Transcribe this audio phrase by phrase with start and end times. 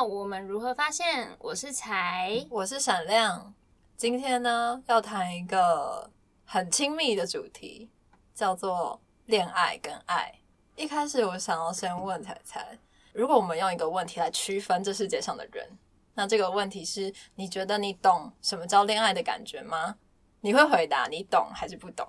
[0.00, 3.52] 到我们如何发现，我是才，我是闪亮。
[3.98, 6.10] 今天呢，要谈一个
[6.46, 7.90] 很亲密的主题，
[8.32, 10.40] 叫做恋爱跟爱。
[10.74, 12.78] 一开始我想要先问彩彩，
[13.12, 15.68] 如果我们用一个问题来区分这世界上的人，
[16.14, 19.96] 那这个问题是：你觉得你懂什么叫恋爱的感觉吗？
[20.40, 22.08] 你会回答你懂还是不懂？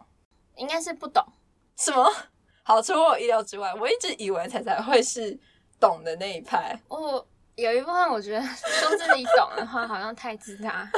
[0.55, 1.21] 应该是不懂。
[1.75, 2.09] 什么？
[2.63, 3.75] 好，出乎我意料之外。
[3.75, 5.37] 我一直以为彩彩会是
[5.77, 6.79] 懂的那一派。
[6.87, 7.27] 我
[7.61, 10.89] 有一部分我觉得说自己懂的话，好像太自大。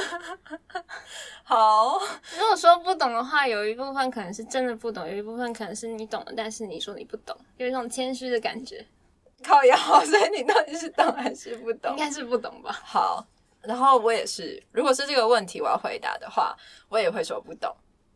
[1.44, 1.98] 好，
[2.38, 8.84] 如果说不懂的话，有一部分可能是真的不懂，有一部分可能是你懂的，但是你说你不懂，有一种谦虚的感觉。
[9.42, 11.92] 靠腰， 所以你到底是懂还是不懂？
[11.92, 12.72] 应该是不懂吧。
[12.82, 13.26] 好，
[13.60, 16.56] 然后我也是，如果是这个问题我要回答的话，
[16.88, 17.70] 我也会说不懂。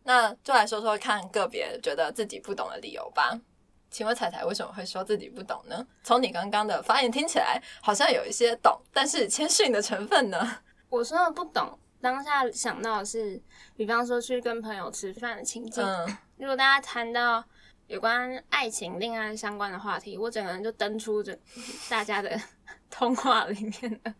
[0.04, 3.38] 那就来说说看个别觉得自己不懂的理由吧。
[3.90, 5.86] 请问彩彩为什么会说自己不懂呢？
[6.02, 10.58] 从你刚刚的发言听起来，好像有一些懂，但是谦逊的成分呢？
[10.88, 13.40] 我说的不懂，当下想到的是，
[13.76, 15.84] 比方说去跟朋友吃饭的情景。
[15.84, 17.44] 嗯，如果大家谈到
[17.86, 21.38] 有关爱情、恋爱相关的话题，我整个人就登出这
[21.88, 22.40] 大家的
[22.90, 24.14] 通话里面了。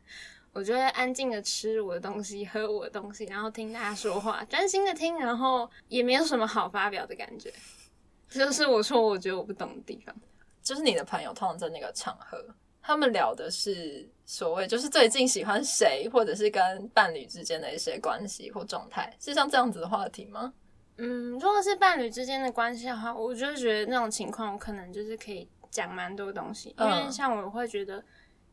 [0.55, 7.53] 我就会安静的吃我的东西，喝我的东西，然后听大家说话，专心的听，然后也没有什么好发表的感觉。
[8.29, 10.15] 这就是我说我觉得我不懂的地方。
[10.63, 12.45] 就是你的朋友通常在那个场合，
[12.83, 20.53] 他们聊的是所谓就是最近喜欢谁，或者是跟伴侣之间的一些关系或状态，是像这样子的话题吗？
[20.99, 28.05] 嗯，如果是伴侣之间的关系的话，我就觉得那种情况，我可能就是可以讲蛮多东西，因为嗯像我会觉得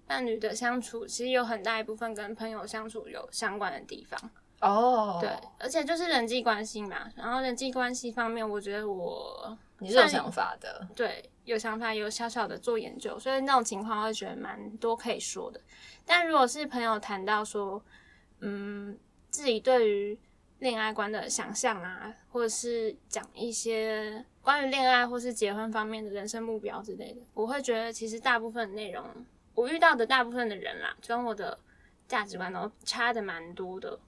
[0.08, 4.32] 伴侣的相处，其实有很大一部分跟朋友相处有相关的地方。
[4.62, 15.60] 哦，对，而且就是人际关系嘛，然后人际关系方面，我觉得我你是有想法的，对有想法，有小小的做研究，所以那种情况会觉得蛮多可以说的。
[16.06, 17.84] 但如果是朋友谈到说，
[18.40, 18.98] 嗯，
[19.30, 20.18] 自己对于
[20.60, 29.06] 恋爱观的想象啊，或者是讲一些关于恋爱或是结婚方面的人生目标之类的，我会觉得其实大部分内容，
[29.54, 31.60] 我遇到的大部分的人啦，跟我的
[32.08, 34.00] 价值观都差的蛮多的。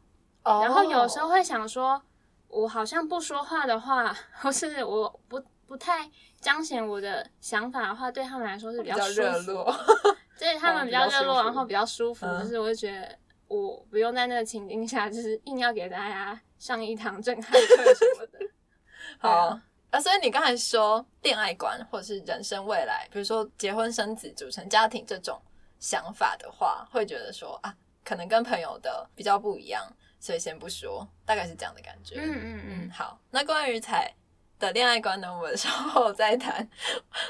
[0.47, 2.01] 哦然后有时候会想说，
[2.47, 6.09] 我好像不说话的话，或是我不不太
[6.39, 9.75] 彰显我的想法的话，对他们来说是比比较热络，
[10.39, 12.41] 对 他们比较热络，然后比较舒服，嗯。
[12.41, 18.39] 就是我会觉得我不用在那个情境下，就是硬要给大家上一堂震撼课什么的。
[19.19, 19.59] 好。
[19.89, 25.41] 啊，所以你刚才说恋爱观或者是人生未来，比如说结婚生子、组成家庭这种
[25.79, 29.81] 想法的话，会觉得说啊，可能跟朋友的比较不一样，
[30.19, 32.15] 所以先不说，大概是这样的感觉。
[32.17, 33.19] 嗯嗯嗯，嗯，好。
[33.29, 34.13] 那关于彩
[34.59, 36.67] 的恋爱观呢，我们 稍后再谈。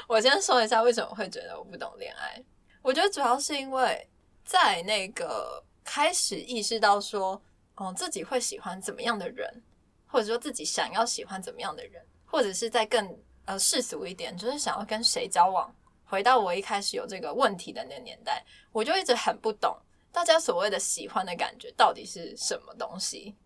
[0.06, 2.42] 我先说一下为什么会觉得我不懂恋爱。
[2.82, 4.08] 我觉得主要是因为
[4.44, 7.40] 在那个开始意识到说，
[7.76, 9.62] 嗯，自己会喜欢怎么样的人，
[10.06, 15.74] 或者说自己想要喜欢怎么样的人，或者是在更呃世俗一点，就是想要跟谁交往。
[16.04, 19.76] 回到我一开始有这个问题的那个年代，我就一直很不懂
[20.18, 23.36] 大家所谓的喜欢的感觉到底是什么东西。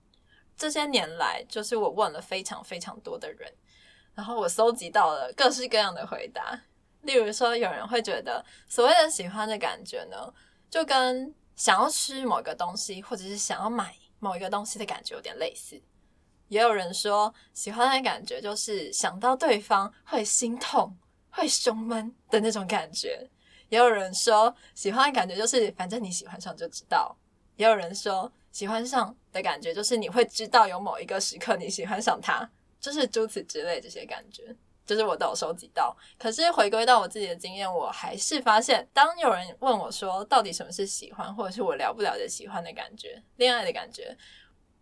[0.57, 3.53] 这些年来，就是我问了非常非常多的人，
[4.15, 6.59] 然后我搜集到了各式各样的回答。
[7.03, 10.33] 例如说，有人会觉得所谓的喜欢的感觉呢，
[10.71, 15.79] 就跟想要吃某个东西，或者是想要买某一个东西的感觉有点类似。
[16.49, 20.97] 也有人说，喜欢的感觉就是想到对方会心痛、
[21.29, 23.29] 会胸闷的那种感觉。
[23.73, 27.17] 也有人说，喜欢的感觉就是反正你喜欢上就知道。
[27.57, 32.47] 也有人说，喜欢上的感觉就是你会知道有某一个时刻你喜欢上他，
[32.79, 35.97] 就是诸此之类这些感觉，就是我都有收集到。
[36.19, 44.15] 可是回归到我自己的经验，我还是发现，当有人问我说到底什么是喜欢，或者是我了不了解喜欢的感觉、恋爱的感觉，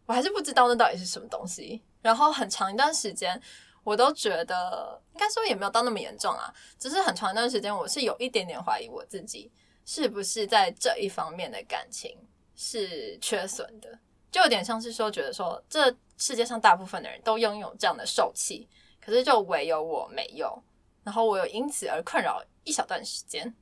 [0.07, 1.81] 我还是不知道那到底是什么东西。
[2.03, 3.41] 然后很长一段时间，
[3.83, 9.51] 我都觉得应该说也没有到那么严重啊，只是很长一段时间，我是有一点点怀疑我自己
[9.85, 12.17] 是不是在这一方面的感情
[12.55, 13.99] 是缺损的，
[14.31, 18.69] 就有点像是说，觉得说这世界上大部分的人都拥有这样的受气，
[19.01, 20.63] 可是就唯有我没有，
[21.03, 23.55] 然后我有因此而困扰一小段时间。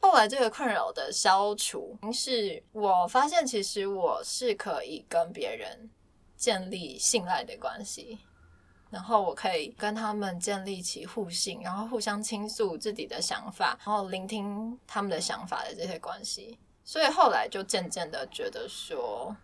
[0.00, 5.90] 后来这个困扰的消除，是我发现其实我是可以跟别人
[6.36, 8.18] 建立信赖的关系，
[8.90, 16.58] 然后我可以跟他们建立起互信，然后互相倾诉自己的想法，然后聆听他们的想法的这些关系。
[16.84, 19.36] 所以后来就渐渐的觉得说，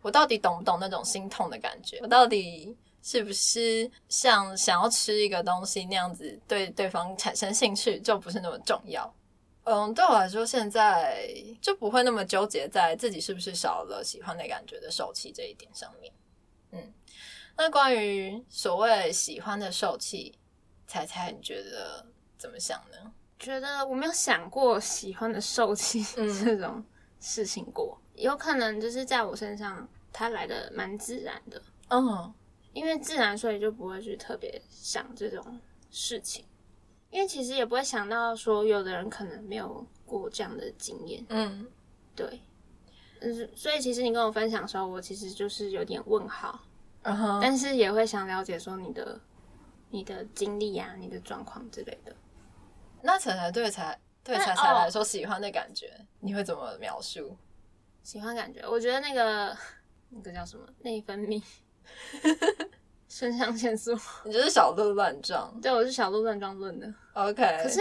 [0.00, 1.98] 我到底懂不懂那种心痛的感觉？
[2.00, 9.12] 我到底是不是像想要吃一个东西那样子对对方产生兴趣，就不是那么重要？
[9.64, 11.28] 嗯，对我来说，现在
[11.60, 16.10] 就不会那么纠结在自己是不是少了喜欢的感觉的受气这一点上面。
[17.56, 20.38] 嗯，那关于所谓喜欢的受气，
[20.86, 22.06] 猜猜你觉得
[22.38, 23.12] 怎么想呢？
[23.38, 26.02] 觉得我没有想过喜欢的受气
[26.44, 26.82] 这种
[27.20, 31.60] 事情过，有可能就是在我身上，它来的蛮自然的。
[31.90, 32.32] 嗯，
[32.72, 35.60] 因为自然，所以就不会去特别想这种
[35.90, 36.44] 事情。
[37.10, 41.24] 因为其实也不会想到说，有的人可能没有过这样的经验。
[41.28, 41.66] 嗯，
[42.14, 42.40] 对。
[43.20, 46.60] 嗯，所以其实你跟我分享的时候，我其实就是有点问号。
[47.06, 47.40] 嗯哼。
[47.40, 49.20] 但是也会想了解说你的、
[49.90, 52.14] 你的经历啊、你的状况之类的。
[53.02, 57.36] 那彩彩对彩对彩彩来说，喜欢的感觉你会怎么描述？
[58.02, 59.56] 喜欢感觉，我觉得那个
[60.10, 61.42] 那个叫什么内分泌。
[63.08, 65.58] 肾上腺素， 你就是小鹿乱撞。
[65.60, 66.92] 对，我是小鹿乱撞论的。
[67.14, 67.80] OK，可是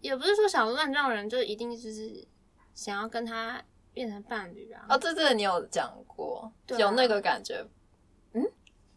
[0.00, 2.26] 也不是说小鹿乱撞的人就一定就是
[2.74, 3.62] 想要跟他
[3.94, 4.84] 变成伴侣啊。
[4.88, 7.64] 哦，对对，你有讲过，有那个感觉。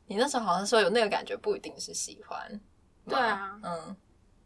[0.06, 2.60] 嗯，你那时候好像说有那个感觉，不一定是喜欢。
[3.08, 3.96] 对啊，嗯，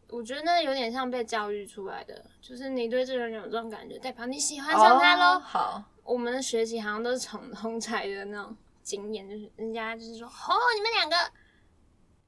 [0.09, 5.39] 我觉得那有点像被教育出来的，就是你对这个人有这种感觉，代表你喜欢上他喽。
[5.39, 8.56] 好，我们的学习好像都是从通才的那种。
[8.81, 11.15] 经验就是人家就是说哦，你们两个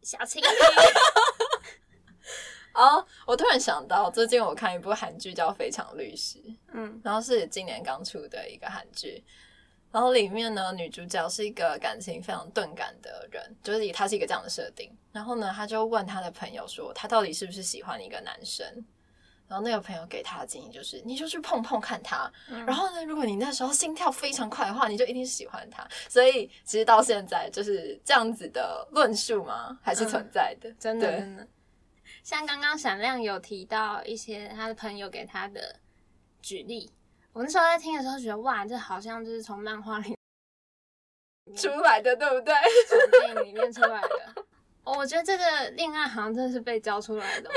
[0.03, 0.45] 小情侣
[2.75, 3.03] 哦。
[3.25, 6.37] 我突然想到，最近我看一部韩剧叫《非常律师》，
[6.71, 9.23] 嗯，然后是今年刚出的一个韩剧，
[9.91, 14.89] 然后里面呢，女主角是一个感情非常钝感的人，就是以她是一个这样的设定。
[15.11, 18.65] 然后呢，她就问她的朋友说，她到底是不是喜欢一个男生？
[19.47, 22.31] 然后那个朋友给她的建议就是，你就去碰碰看他。
[22.65, 25.85] 然后呢，如果你那时候心跳非常快的话，你就一定是喜欢他。
[26.07, 29.77] 所以其实到现在就是这样子的论述吗？
[29.83, 30.71] 还是存在的？
[30.79, 31.45] 真的真的。
[32.23, 35.75] 像刚刚闪亮有提到一些他的朋友给他的
[36.41, 36.89] 举例，
[37.33, 40.15] 我那时候在听的时候觉得哇，这好像就是从漫画里
[41.55, 42.53] 出来的，对不对？
[42.87, 44.45] 从电影里面出来的。
[44.83, 47.49] 我觉得这个恋爱好像真的是被教出来的，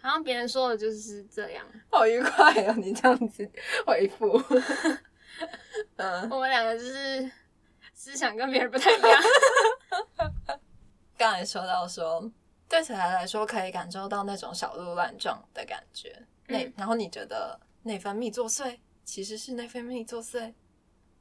[0.00, 1.66] 好像别人说的就是这样。
[1.90, 3.50] 好愉快哦，你这样子
[3.86, 4.40] 回复。
[5.96, 7.28] 嗯，我们两个就是
[7.92, 9.22] 思想跟别人不太一样。
[11.18, 12.30] 刚才说到说，
[12.68, 20.54] 对小孩来说可以感受到那种小鹿乱撞的感觉，内然后你觉得内分泌作祟，其实是内分泌作祟。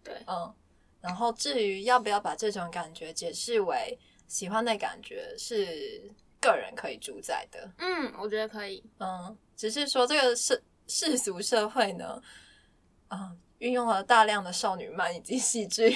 [0.03, 0.53] 对，嗯，
[1.01, 4.00] 然后至于要不要把这种感觉解释为。
[4.25, 6.09] 喜欢的感觉是
[6.41, 12.19] 个人可以主宰的，嗯，我觉得可以，嗯，只是说这个世世俗社会呢，
[13.09, 15.91] 啊，运用了大量的少女漫以及戏剧，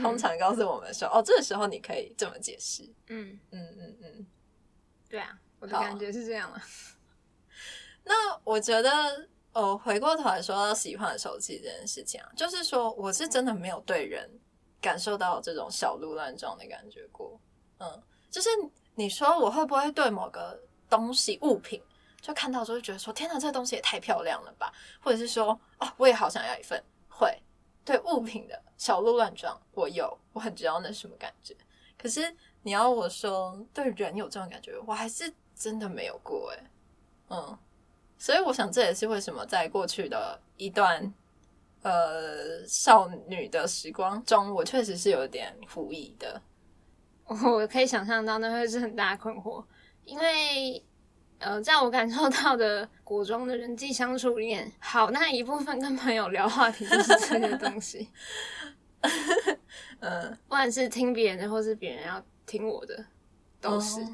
[0.00, 4.26] 通常告诉我们说，哦，这个时候你可以这么解释，嗯嗯嗯嗯，
[5.08, 6.62] 对啊，我的感觉是这样了。
[8.04, 14.30] 那我觉得，哦，回过头来说到喜欢的手机这件事情啊，就是说，我是真的没有对人
[14.80, 17.40] 感受到这种小鹿乱撞的感觉过。
[17.78, 18.48] 嗯，就是
[18.94, 21.82] 你说我会不会对某个东西物品
[22.20, 24.72] 就看到之后觉得说天哪，这东西也太漂亮了吧？
[25.00, 26.82] 或者是说哦，我也好想要一份。
[27.08, 27.38] 会
[27.84, 31.54] 对物品的小鹿乱撞，我有，我很知道那什么感觉。
[31.98, 36.70] 可是你要我说对人有这种感觉，我还是真的没有过哎。
[37.28, 37.58] 嗯，
[38.20, 41.12] 所以我想这也是为什么在过去的一段
[41.80, 46.40] 呃少女的时光中，我确实是有点狐疑的。
[47.24, 49.64] 我可以想象到那会是很大的困惑，
[50.04, 50.84] 因为
[51.38, 58.06] 呃，在我感受到的国中的人际相处里面，好那一部分跟朋友聊话题就是这些东西，
[60.00, 63.06] 嗯，不管是听别人的，或是别人要听我的，
[63.62, 64.06] 都是，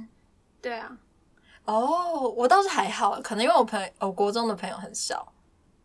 [0.63, 0.97] 对啊，
[1.67, 5.33] 哦，我倒是还好，可能因为我朋友，我国中的朋友很少，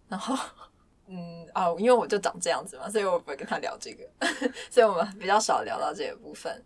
[0.08, 0.36] 然后，
[1.08, 4.08] 嗯，哦，因为我就长这样子嘛，所以我不会跟他聊这个，
[4.70, 6.64] 所以我们比较少聊到这个部分。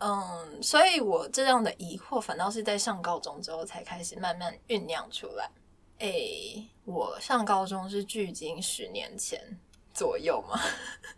[0.00, 5.50] 嗯，所以我这样的疑惑反倒是在上高中之后才开始慢慢酝酿出来。
[5.98, 9.58] 诶，我上高中是距今十年前
[9.92, 10.60] 左右嘛，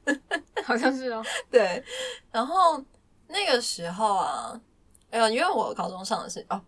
[0.65, 1.23] 好像是哦。
[1.51, 1.85] 对，
[2.33, 2.83] 然后
[3.29, 4.59] 那个时候啊，
[5.11, 6.59] 呃，因为我高中上的是哦，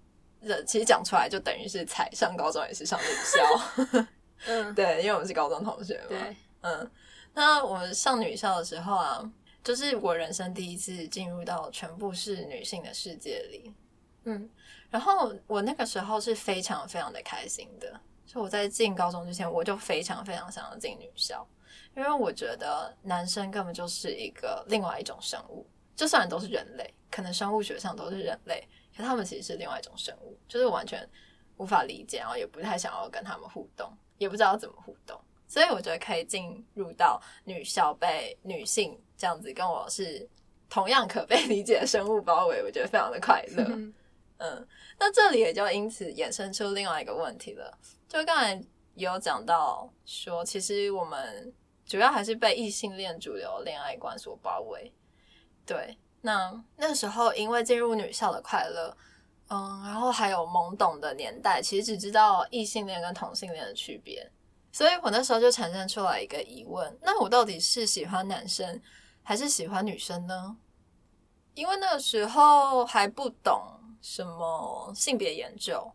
[0.47, 4.07] 这其实讲出来就等于是才上高中也是上女校。
[4.47, 6.07] 嗯，对，因为我们是高中同学嘛。
[6.09, 6.91] 对，嗯，
[7.35, 9.33] 那我们上女校的时候啊。
[9.65, 13.73] 就是我人生第一次进入到全部是女性的世界里，
[14.25, 14.51] 嗯，
[14.91, 18.01] 然后我那个时候是非常非常的开心的。
[18.27, 21.47] 就我在进高中之前，我就非常非常想要进女校，
[21.95, 31.09] 因为我觉得男生根本就是一个另外一种生物，就算都是人类，可能生物学上都是人类，可他们其实是另外一种生物，就是完全
[31.57, 33.91] 无法理解，然后也不太想要跟他们互动。
[34.19, 40.29] 也不知道怎么互动，所以我觉得可以进入到女校被女性这样子跟我是
[40.71, 43.65] 同样可被理解的生物包围，我觉得非常的快乐。
[44.39, 47.77] 嗯，那这里也就因此衍生出另外一个问题了，
[48.09, 48.55] 就刚才
[48.95, 51.53] 也有讲到说，其实我们
[51.85, 54.93] 主要还是被异性恋主流恋爱观所包围。
[55.67, 58.97] 对，那那时候因为进入女校的快乐，
[59.49, 64.33] 嗯，然后还有懵懂的年代，其实只知道异性恋跟同性恋的区别，
[64.73, 68.81] 所以我那时候就产生出来一个疑问：那我到底是喜欢男生
[69.23, 70.57] 还是喜欢女生呢？
[71.55, 73.79] 因为那个时候还不懂。
[74.05, 75.93] 什么性别研究，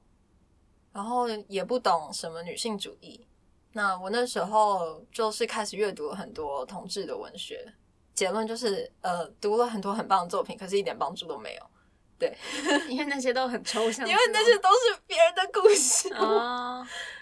[0.93, 3.27] 然后也不懂什么女性主义。
[3.73, 7.73] 那我那时候就是开始阅读很多同志的文学，
[8.17, 11.61] 结论就是，呃，读了很多很棒的作品，可是一点帮助都没有。
[12.17, 12.35] 对，
[12.89, 16.81] 因为那些都很抽象，因为那些都是别人的故事啊。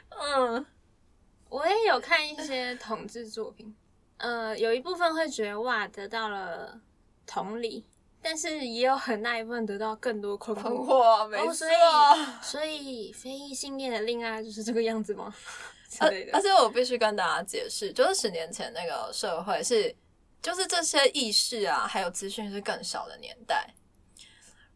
[0.09, 0.65] 嗯，
[1.49, 3.75] 我也有看一些统治作品，
[4.15, 6.79] 呃，有一部分会觉得哇，得到了
[7.27, 7.85] 同理。
[8.21, 11.53] 但是也有很大一部分得到更多困惑，没错。
[11.53, 15.31] 所以，所以非异性恋的恋爱就是这个样子吗？
[15.99, 19.93] 而而且我必须跟大家解释，就是十年前那个社会是，
[20.45, 23.73] 就是这些意识啊，还有资讯是更少的年代。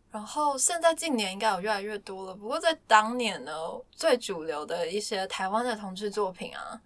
[0.10, 3.54] 然后现在近年应该有越来越多了，不过在当年呢，
[3.92, 6.82] 最主流的一些台湾的同志作品啊，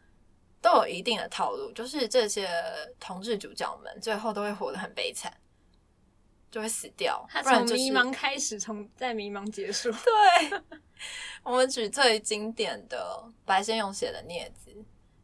[0.61, 2.49] 都有一定的套路，就是这些
[2.99, 5.33] 同志主角们最后都会活得很悲惨。
[6.51, 7.25] 就会死掉。
[7.31, 9.89] 他从迷茫开始，从在迷茫结束。
[10.03, 10.61] 对，
[11.41, 14.69] 我们举最经典的白先勇写的《镊子》。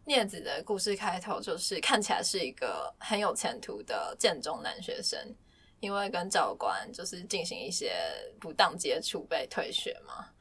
[0.09, 5.19] 镊子的故事开头就是看起来是一个很有前途的建中男学生，
[5.79, 7.93] 因为跟教官就是进行一些
[8.39, 10.31] 不当接触被退学嘛，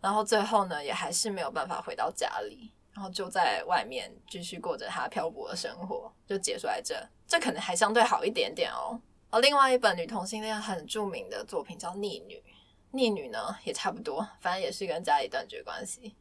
[0.00, 6.96] 然后最后呢也还是没有办法回到家里，然后就在外面继续过着他漂泊的生活，就结束在这。
[7.28, 9.00] 这可能还相对好一点点哦。
[9.30, 12.34] 而另外一本女同性恋很著名的作品叫《逆女》，
[12.90, 16.16] 《逆女》呢也差不多，反正也是跟家里断绝关系，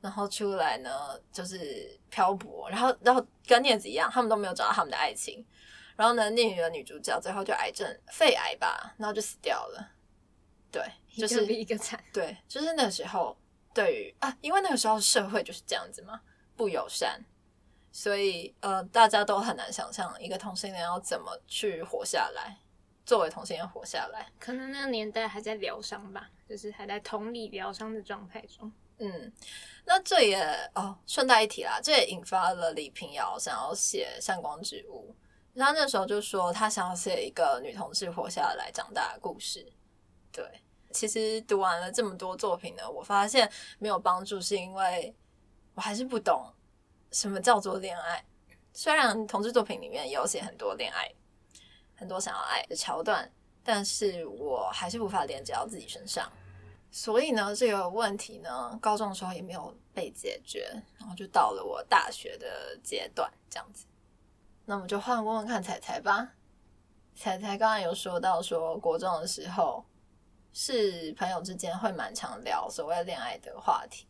[0.00, 0.90] 然后出来呢
[1.32, 5.44] 就是漂泊，然后然后跟念子一样，他们都没有找到他们的爱情，
[5.96, 9.92] 然后呢，《念女》的女主角最后就癌症，肺癌吧，然后就死掉了。
[10.70, 10.82] 对，
[11.16, 12.02] 就是一个惨。
[12.12, 13.36] 对，就是那时候
[13.74, 16.20] 对于啊，因为那个时候社会就是这样子嘛，
[16.56, 17.24] 不友善。
[17.90, 22.58] 所以，呃，大家都很难想象一个同性恋要怎么去活下来，
[23.04, 24.30] 作为同性恋活下来。
[24.38, 28.70] 可能那个年代还在疗伤吧，就是还在同理疗伤的状态中。
[28.98, 29.32] 嗯，
[29.84, 30.42] 那这也
[30.74, 35.14] 哦，顺带一提啦，这也引发了李平遥想要写《善光之屋》，
[35.58, 39.66] 他那时候就说他想要写一个女同志活下来长大的故事。
[40.32, 40.44] 对，
[40.90, 45.14] 其实读完了这么多作品呢，我发现没有帮助，是因为
[45.74, 46.52] 我还是不懂。
[47.10, 48.24] 什么叫做恋爱？
[48.72, 51.10] 虽然同志作品里面有写很多恋爱，
[51.96, 53.32] 很多想要爱的桥段，
[53.64, 56.30] 但是我还是无法连接到自己身上。
[56.90, 63.86] 所以呢，这个问题呢，高中的时候也没有被解决，然后就到了我大学的阶段这样子。
[64.64, 66.34] 那我们就换问问看彩彩吧。
[67.14, 69.84] 彩彩刚刚有说到，说国中的时候
[70.52, 74.06] 是朋友之间会蛮常聊所谓恋爱的话题。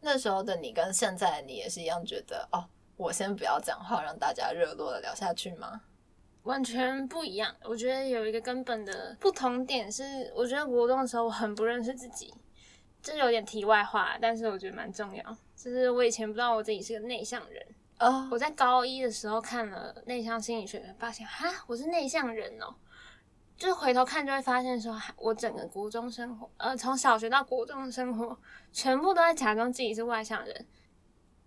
[0.00, 5.80] 那时候的你跟现在的你也是一样，觉得哦，我先不要讲话，让大家热络的聊下去吗？
[6.46, 7.54] 完全不一样。
[7.62, 12.32] 我觉得有一个根本的不同点是，我觉得国中的时候我很不认识自己，
[13.02, 15.22] 这有点题外话，但是我觉得蛮重要。
[15.54, 17.66] 就是我以前不知道我自己是个内向人
[17.98, 22.74] 哦，我在高一的时候看了内向心理学，发现哈，我是内向人哦。
[23.56, 28.38] 就是回头看就会发现，说我整个国中生活，呃，从小学到国中的生活，
[28.70, 30.66] 全部都在假装自己是外向人。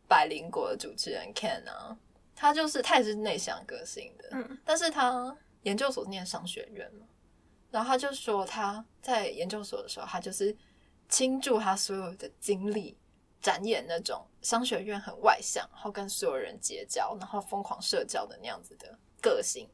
[0.07, 1.95] 百灵果的主持人 Ken 啊，
[2.39, 7.05] 他就是他也是内向个性的，嗯，但是他研究所念商学院嘛，
[7.69, 10.55] 然后他就说他在研究所的时候，他就是
[11.09, 12.97] 倾注他所有的精力，
[13.41, 19.69] 展演那种商学院很外向，然后跟所有人结交，然后疯狂社交的那样子的个性。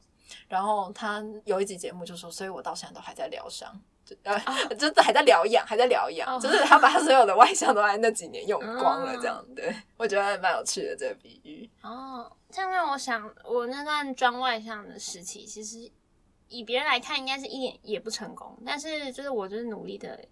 [0.48, 3.80] 然后他有一集节目就说，所以我到现在都还在疗伤，
[4.24, 4.40] 呃，
[4.76, 11.70] 就是还在疗养，还在疗养，就是他把他所有的外向都在那几年用光了，这样对我觉得蛮有趣的这个比喻。
[11.82, 15.92] 哦，这样让我想，我那段装外向的时期，其实
[16.48, 20.24] 以别人来看，应该是一点也不成功，但是就是我就是努力的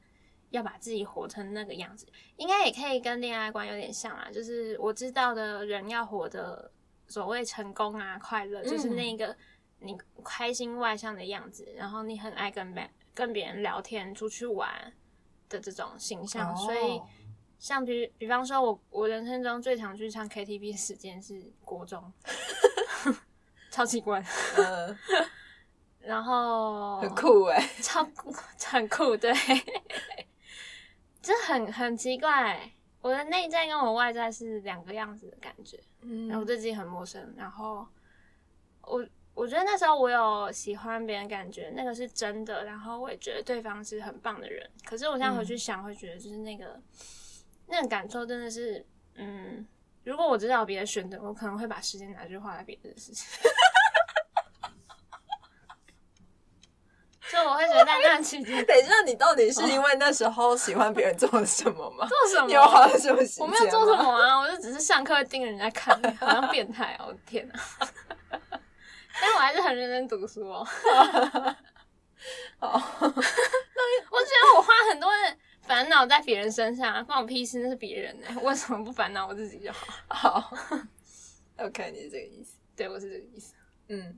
[0.52, 2.06] 要把自己活成那个样子，
[2.38, 6.72] 应该也可以跟恋爱观有点像啊，就是我知道的人要活的
[7.08, 9.36] 所谓成功啊，快乐，就是那个。
[9.86, 14.94] 你开心外向的样子，然后你很爱跟别跟别人聊天、出去玩
[15.50, 17.02] 的这种形象，所以
[17.60, 22.12] 像比比方说我我人生中最常去唱 KTV 的时间是国中，
[23.72, 24.24] 超奇怪，
[24.58, 24.98] 嗯，
[26.00, 28.34] 然后 很酷 哎、超酷，
[28.66, 29.34] 很酷，对，
[31.22, 32.72] 这很很奇怪。
[33.02, 35.78] 我的内在跟我外在是两个样子的感觉，
[36.28, 37.34] 然后我嗯对自己很陌生。
[37.36, 37.86] 然后
[38.82, 44.70] 我我觉得那时候我有喜欢别人，感觉那个是真的，然后我也觉得对方是很棒的人。
[44.86, 46.80] 可是我现在回去想，会觉得就是那个
[47.68, 48.86] 那个感受真的是，
[49.16, 49.66] 嗯，
[50.04, 53.28] 如果我知道有别的选择，我可能会把时间拿去花在别的事情。
[57.32, 62.08] 就我会觉得在那段期间 等一下，你到底是因为那时候喜欢别人做了什么吗？
[62.08, 62.46] 做什么？
[62.46, 64.04] 你有花了什么时间我没有做什吗？
[64.04, 67.06] 么啊，我就只是上课盯着人家看，好像变态哦！
[67.08, 67.60] 我的天哪！
[69.22, 70.64] 但我还是很认真读书哦。
[72.60, 72.70] 好，
[73.02, 80.40] 我觉得我花很多的烦恼在别人身上啊，关我屁事，那是别人呢、 为什么不烦恼我自己就好？
[80.40, 80.54] 好
[81.58, 82.58] ，OK，你是这个意思。
[82.76, 83.54] 对我是这个意思。
[83.90, 84.18] 嗯，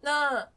[0.00, 0.48] 那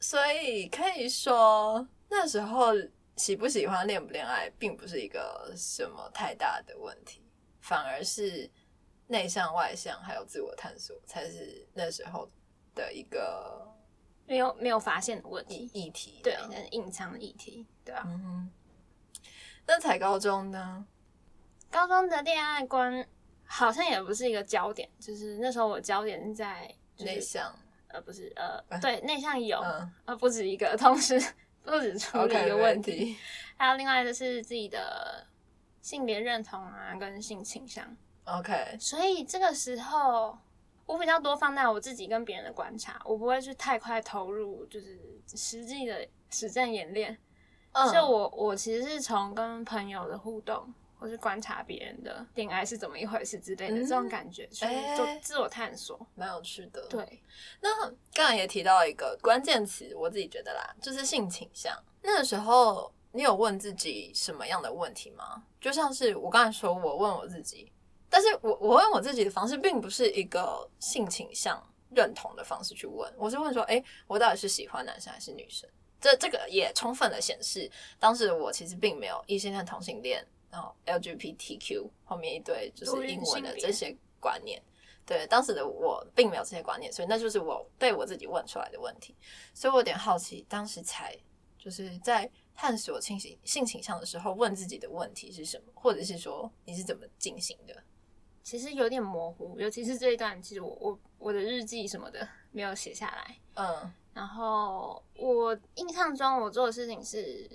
[0.00, 2.72] 所以可以说那时候
[3.16, 7.22] 喜不喜欢、恋不恋爱，并不是一个什么太大的问题，
[7.60, 8.50] 反而是
[9.08, 12.28] 内向、外向还有自我探索才是那时候
[12.74, 13.74] 的一个
[14.26, 16.20] 没有没有发现的问议题，议题。
[16.22, 16.36] 对
[16.70, 18.02] 隐藏的议题，对啊。
[18.06, 18.50] 嗯哼，
[19.66, 20.86] 那才高中呢？
[21.70, 23.06] 高中的恋爱观
[23.44, 27.54] 好像也不是一个焦点，就是那时候我焦点是在、就是、内向，
[27.88, 31.18] 呃不是呃嗯对内向有、嗯呃不止一个，同时
[31.62, 32.92] 不止处理一个问题。
[32.92, 33.16] 题。
[33.56, 35.26] 还有另外就是自己的
[35.80, 37.96] 性别认同啊，跟性倾向。
[38.24, 40.38] OK，所以这个时候，
[40.92, 45.00] 我比较多放在我自己跟别人的观察，我不会去太快投入，就是
[45.34, 47.18] 实际的实战演练。
[47.72, 55.98] 嗯所以我我其实是从跟朋友的互动，或是观察别人的恋爱是怎么一回事之类的、嗯这种感觉，去哎做自我探索。
[56.14, 56.86] 蛮有趣的。
[56.88, 57.22] 对，
[57.62, 57.70] 那
[58.12, 61.74] 刚才也提到一个关键词，我自己觉得啦，就是性倾向。
[62.02, 65.42] 那个时候，你有问自己什么样的问题吗？
[65.58, 67.71] 就像是我刚才说，我问我自己，
[68.12, 71.58] 但是我我问我自己的方式，并不是一个性倾向
[71.94, 75.66] 认同的方式去问，我是问说，诶，我到底是喜欢男生还是女生？
[75.98, 84.62] 这这个也充分的显示，当时我其实并没有异性恋、同性恋，然后 LGBTQ 后面一堆就是英文的这些观念。
[85.06, 89.16] 对，当时的我并没有这些观念，所以那就是我被我自己问出来的问题。
[89.54, 91.16] 所以我有点好奇，当时才
[91.58, 97.74] 就是在探索性性性倾向的时候，问自己的问题是什么，或者是说你是怎么进行的？
[98.42, 103.36] 其实有点模糊，尤其是这一段，其实我我我的日记什么的没有写下来。
[103.54, 107.48] 嗯然后我印象中，我做的事情是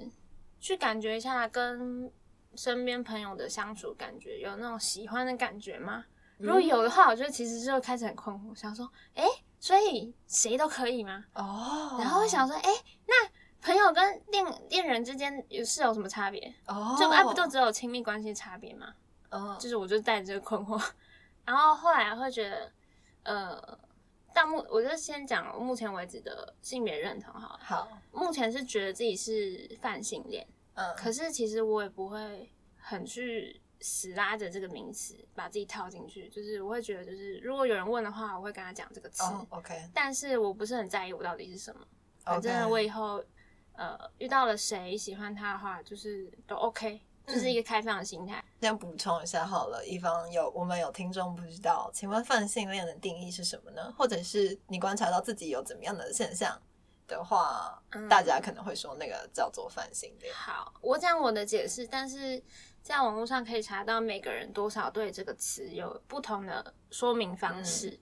[0.59, 2.11] 去感觉一下跟
[2.55, 6.05] 身边朋友的相处，感觉有那种喜欢的感觉吗？
[6.39, 9.23] 如果有的话，我就其实就开始很困惑，想说，哎、
[9.59, 11.25] 所以谁都可以吗？
[11.33, 12.69] 哦然后会想说，哎、
[13.05, 13.29] 那
[13.61, 16.55] 朋友跟恋恋人之间有是有什么差别？
[16.65, 18.95] 哦，就哎、不就只有亲密关系差别吗？
[19.29, 20.91] 嗯就是我就带着这个困惑，
[21.45, 22.71] 然后后来会觉得，
[23.23, 23.79] 呃，
[24.33, 27.59] 到目我就先讲目前为止的性别认同好了。
[27.63, 41.85] 好，目前是觉得自己是泛性恋，嗯可是其实我也不会很去死拉着这个名词把自己套进去，就是我会觉得，就是如果有人问的话，我会跟他讲这个词，哦，OK，但是我不是很在意我到底是什么。
[42.23, 43.23] 反正我以后
[43.73, 48.43] 呃遇到了谁喜欢他的话，就是都 OK，就是一个开放的心态。
[48.61, 53.93] 先补充一下好了，以防有我们有听众不知道，请问泛性恋的定义是什么呢？
[53.97, 56.59] 或者是你观察到自己有怎么样的现象
[57.05, 60.33] 的话，嗯大家可能会说那个叫做泛性恋。
[60.33, 62.41] 好，我讲我的解释，但是
[62.81, 67.99] 在网络上可以查到每个人多少对这个词有不同的说明方式。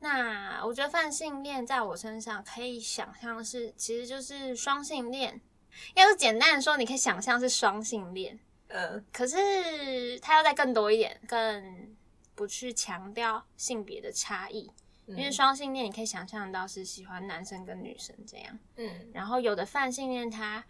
[0.00, 5.40] 那我觉得泛性恋在我身上可以想象是，其实就是双性恋。
[5.94, 8.38] 要是简单的说，你可以想象是双性恋，
[8.76, 11.96] 嗯可是他要再更多一点，更
[12.34, 14.70] 不去强调性别的差异。
[15.06, 18.58] 因为双性恋，你可以想象到是喜欢男生跟女生这样。
[18.76, 20.64] 嗯然后有的泛性恋他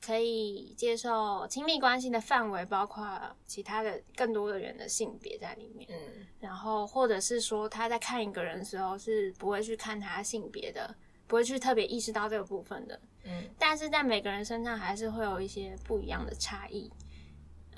[0.00, 5.88] 可以接受亲密关系的范围，包括其他的更多的人的性别在里面。
[5.90, 10.94] 嗯然后或者是说他在看一个人的时候是不会去看他性别的，
[11.26, 13.00] 不会去特别意识到这个部分的。
[13.24, 16.92] 嗯但是在每个人身上还是会有一些不一样的差异。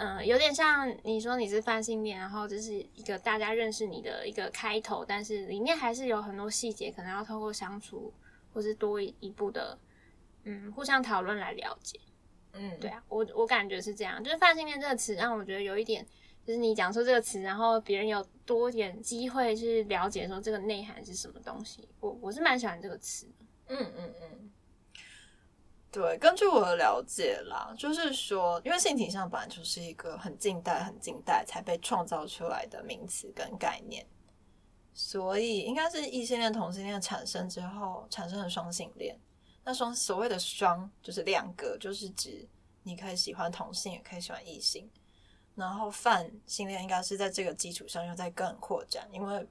[0.02, 8.10] 嗯，有点像你说你是泛性恋，然后这是一个大家认识你的一个开头，但是里面还是有很多细节，可能要透过相处
[8.54, 9.78] 或是多一一步的，
[10.44, 12.00] 嗯，互相讨论来了解。
[12.54, 16.02] 嗯，对啊，我我感觉是这样，就是泛性恋这个词让我觉得有一点
[16.46, 21.86] 就是你讲出这个词，然后别人有多点机会去了解说这个内涵是什么东西。
[22.00, 23.44] 我我是蛮喜欢这个词的。
[23.68, 24.50] 嗯嗯嗯，
[25.92, 34.06] 对，根据我的了解啦，就是说，因为性倾向本来就是一个很近代、很近代才被创造出来的名词跟概念，
[34.94, 39.18] 所以应该是异性恋、同性恋产生之后产生了双性恋。
[39.64, 42.48] 那双所谓的双就是两个，就是指
[42.84, 44.88] 你可以喜欢同性，也可以喜欢异性。
[45.56, 49.44] 然后泛性恋应该是在这个基础上又在更扩展，因为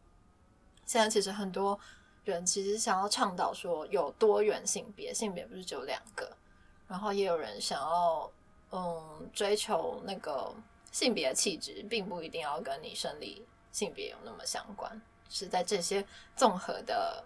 [0.86, 1.78] 现在其实很多。
[2.26, 6.32] 人其实想要倡导说有多元性别，性别不是只有两个，
[6.88, 8.32] 然后也有人想要
[8.72, 10.54] 嗯追求那个
[10.92, 16.06] 性别气质，并不一定要跟你生理性别有那么相关，是在这些
[16.36, 17.24] 综合的，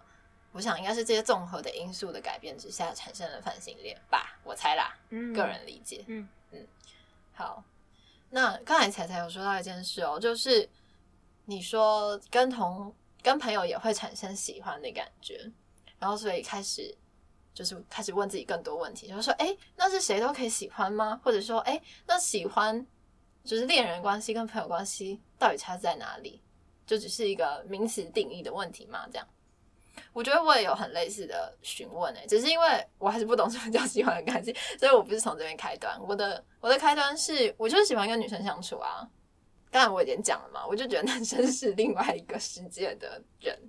[0.53, 6.29] 我想应该是这些综合的因素的改变之下产生了泛性恋吧，我猜啦，嗯，个人理解，嗯。
[6.51, 6.67] 嗯，
[7.34, 7.63] 好，
[8.29, 10.69] 那刚才彩彩有说到一件事哦，就是
[11.45, 12.93] 你说跟同。
[13.23, 15.49] 跟朋友也会产生喜欢的感觉，
[15.97, 16.95] 然后所以开始
[17.53, 21.19] 就是开始问自己更多问题，就是说，哎，那是谁都可以喜欢吗？
[21.23, 22.86] 或者说，哎，那喜欢
[23.43, 26.41] 就是恋人关系跟朋友关系到底差在哪里？
[26.86, 29.07] 就只是一个名词定义的问题吗？
[29.09, 29.25] 这样，
[30.12, 35.97] 我觉得我也有很类似的询问，诶，只是因为我还是不懂什么叫喜欢的关系，所以我不是从这边开端。
[36.05, 39.07] 我的我的开端是，我就是喜欢跟女生相处啊。
[39.73, 43.59] 刚才我已经讲了嘛，我就觉得男生是另外一个世界的人，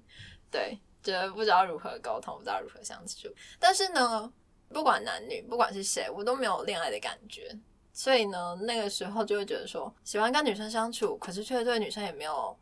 [0.51, 3.27] 对，觉得不知道如何沟通，不知道如何相处。
[3.59, 4.31] 但是呢，
[4.69, 7.59] 不管男女，不管是谁，我都没有恋爱的感觉。
[7.91, 12.55] 所以呢，那个时候就会觉得说，喜欢跟女生相处，可是却对女生也没有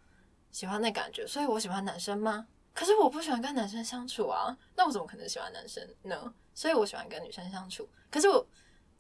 [0.53, 1.27] 喜欢的感觉。
[1.27, 2.47] 所以我喜欢男生吗？
[2.73, 6.33] 可是我不喜欢跟男生相处啊，那我怎么可能喜欢男生呢？
[6.55, 8.47] 所以我喜欢跟女生相处，可是我。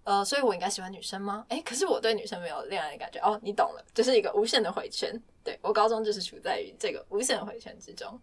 [0.04, 1.46] 呃，所以我应该喜欢女生吗？
[1.48, 5.20] 哎，可是我对女生没有恋爱的感觉哦，你懂了，就是一个无限的回圈。
[5.44, 8.20] 对我高中就是处在于这个无限的回圈之中。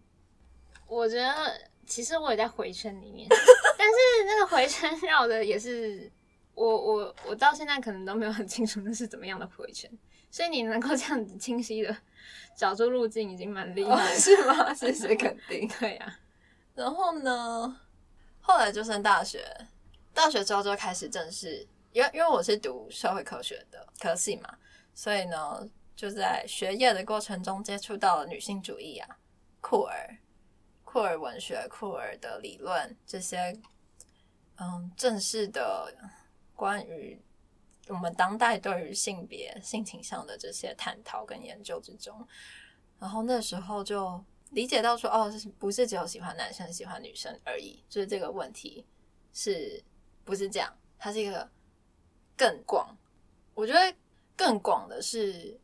[0.86, 3.26] 我觉得其实我也在回圈里面，
[3.78, 3.94] 但是
[4.26, 6.10] 那个回圈绕的也是
[6.54, 9.90] 我我我到现在可能都没有很清楚那是怎么样的回圈。
[10.30, 11.96] 所以你能够这样子清晰的
[12.56, 14.72] 找出路径，已经蛮厉害了，是吗？
[14.74, 15.68] 谢谢肯定。
[15.80, 16.18] 对呀。
[16.74, 17.80] 然后呢，
[18.40, 19.44] 后来就上大学。
[20.12, 24.58] 大学之后就开始正式，因为因为我是读社会科学的科系嘛，
[24.94, 29.18] 所以呢就在学业的过程中接触到了女性主义啊、
[29.60, 30.18] 库尔、
[30.84, 33.56] 库尔文学、库尔的理论这些，
[34.56, 35.94] 嗯，正式的
[36.54, 37.18] 关于
[37.88, 42.26] 我们当代对于性别、性倾向的这些探讨跟研究之中，
[42.98, 48.84] 然后那时候就理解到说，哦，不是只有喜欢男生、喜欢女生而已，就是这个问题
[49.32, 49.82] 是。
[50.30, 51.50] 不是这样，它是一个
[52.36, 52.96] 更广。
[53.52, 53.96] 我觉得
[54.36, 55.58] 更广的是，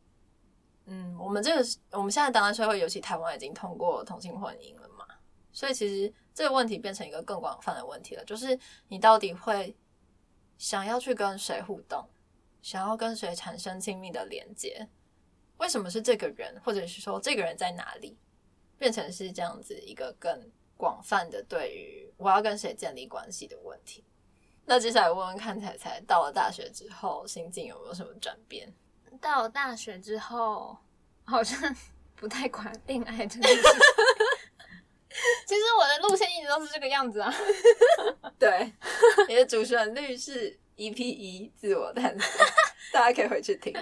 [0.87, 5.07] 嗯，我们这个我们现在当代社会，尤其台湾已经通过同性婚姻了嘛，
[5.53, 8.25] 所以其实这个问题变成一个更广泛的问题了。
[8.25, 9.77] 就是你到底会
[10.59, 12.05] 想要去跟谁互动，
[12.61, 14.89] 想要跟谁产生亲密的连接？
[15.59, 18.19] 为什么是这个人，或者是说这个人在哪里，
[18.77, 24.05] 变成是这样子一个更广泛的对于我要跟谁建立关系的问题？
[24.69, 28.73] 那接下来问问看，彩彩到了大学之后，心境有没有什么转变？
[29.21, 30.77] 到了大学之后，
[31.25, 31.75] 好像
[32.17, 33.63] 不太管恋爱这件事。
[35.47, 37.33] 其实我的路线一直都是这个样子啊。
[38.39, 38.73] 对，
[39.29, 42.47] 你的主旋律是 EP 一自我探索，
[42.93, 43.73] 大家可以回去听。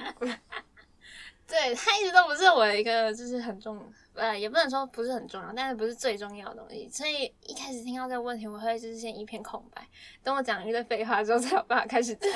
[1.46, 3.80] 对他一直都不是我一个，就是很重。
[4.14, 6.88] 呃，也不能说不是很重要，但是不是最重要的东西。
[6.88, 9.86] 所以一开始听到这个问题，我会就是先一片空白，
[10.22, 12.30] 等我讲一堆废话之后，才有办法开始讲。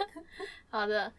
[0.70, 1.12] 好的，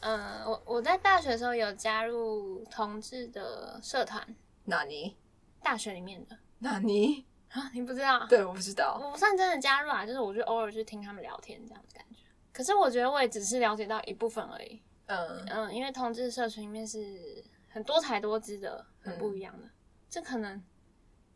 [0.00, 4.24] 嗯，我我在大学的时候有加入同志的社团。
[4.66, 5.16] 哪尼？
[5.62, 6.38] 大学里面的。
[6.60, 7.26] 哪尼？
[7.50, 8.26] 啊，你不知道？
[8.28, 8.96] 对，我不知道。
[9.02, 12.20] 我不算真的加入啊，就是我就偶尔去听他们聊天这样的感觉。
[12.52, 14.80] 可是我觉得我也只是了解到一部分而已。
[15.06, 17.44] 嗯嗯，因为同志社群里面是。
[17.68, 19.68] 很多才多姿的，很不一样的。
[20.08, 20.64] 这可能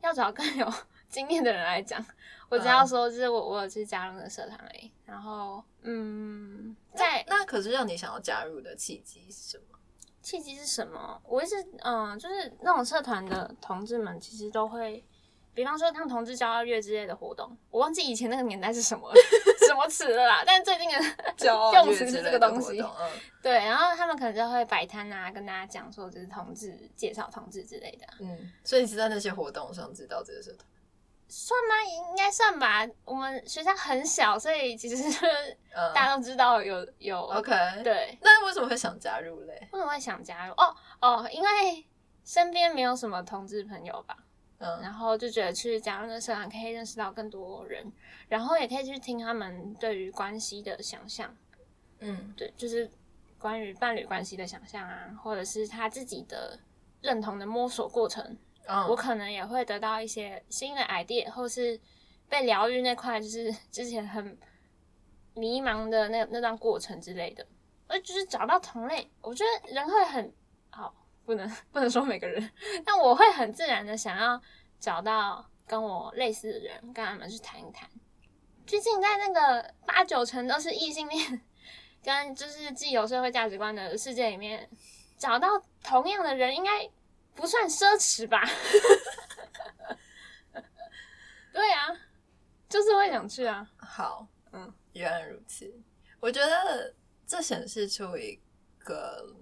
[0.00, 0.66] 要找更有
[1.06, 2.02] 经验的人来讲。
[2.48, 4.90] 我只要说，就是我我有去加入的社团而已。
[5.04, 9.78] 然后，嗯，在那可是让你想要加入的契机是什么？
[10.22, 11.20] 契机是什么？
[11.26, 15.04] 我一直嗯，就是那种社团的同志们，其实都会。
[15.61, 19.12] 比方说，像同志交二月之类的活动，我忘记以前那个年代是什么
[19.68, 20.42] 什么词了啦。
[20.46, 20.96] 但是最近的
[21.75, 22.83] 用词是这个东西，
[23.42, 23.53] 对。
[23.53, 28.07] 然后他们可能就会摆摊啊，跟大家讲说就是同志，介绍同志之类的。
[28.20, 30.66] 嗯，所以你是在那些活动上知道这个社团？
[31.29, 31.75] 算吗？
[32.09, 32.88] 应该算吧。
[33.05, 34.96] 我们学校很小，所以其实
[35.73, 37.20] 嗯 大家都知道有有。
[37.20, 37.53] ，OK，
[37.85, 39.68] 对，那为什么会想加入嘞？
[39.73, 40.55] 为什么会想加入？
[40.55, 41.87] 哦哦，因为
[42.25, 44.16] 身边没有什么同志朋友吧，
[44.61, 44.81] 嗯。
[44.81, 47.92] 然后就觉得去加入那个社团可以认识到更多人，
[48.29, 51.37] 然后也可以去听他们对于关系的想象，
[51.99, 52.33] 嗯。
[52.37, 52.88] 对，就是
[53.38, 56.59] 关于伴侣关系的想象啊，或者是他自己的
[57.01, 61.81] 认同的摸索过程，我嗯可能也会得到一些新的 idea，或是
[62.29, 64.38] 被疗愈那块，就是 之前很
[65.35, 67.46] 迷茫的那那段过程之类的。
[67.87, 70.33] 呃，就是找到同类，我觉得人会很好，
[71.31, 72.51] 不能 不能说每个人，
[72.85, 74.43] 但我会很自然的想要
[74.81, 77.88] 找到跟我类似的人，跟他们去谈一谈。
[78.66, 81.40] 毕竟在那个八九成都是异性恋，
[82.03, 84.69] 跟就是既有社会价值观的世界里面，
[85.16, 85.49] 找到
[85.85, 86.90] 同样的人，应该
[87.37, 88.43] 不算奢侈吧？
[91.53, 91.97] 对啊，
[92.69, 93.71] 就是会想去啊。
[93.77, 95.73] 好，嗯，原来如此。
[96.19, 96.93] 我觉得
[97.25, 98.37] 这显示出一
[98.81, 99.33] 个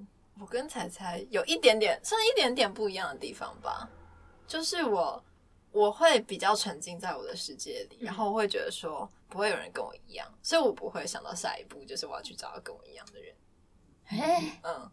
[0.40, 3.88] 我跟彩彩有一点点，算一点点不一样的地方吧。
[4.46, 5.24] 就是我
[5.70, 13.34] 我会比较沉浸在我的世界里，嗯然后会觉得说不会有人跟我一样，所以我不会想到下一步就是我要去找到跟我一样的人。
[14.06, 14.90] 哎、嗯，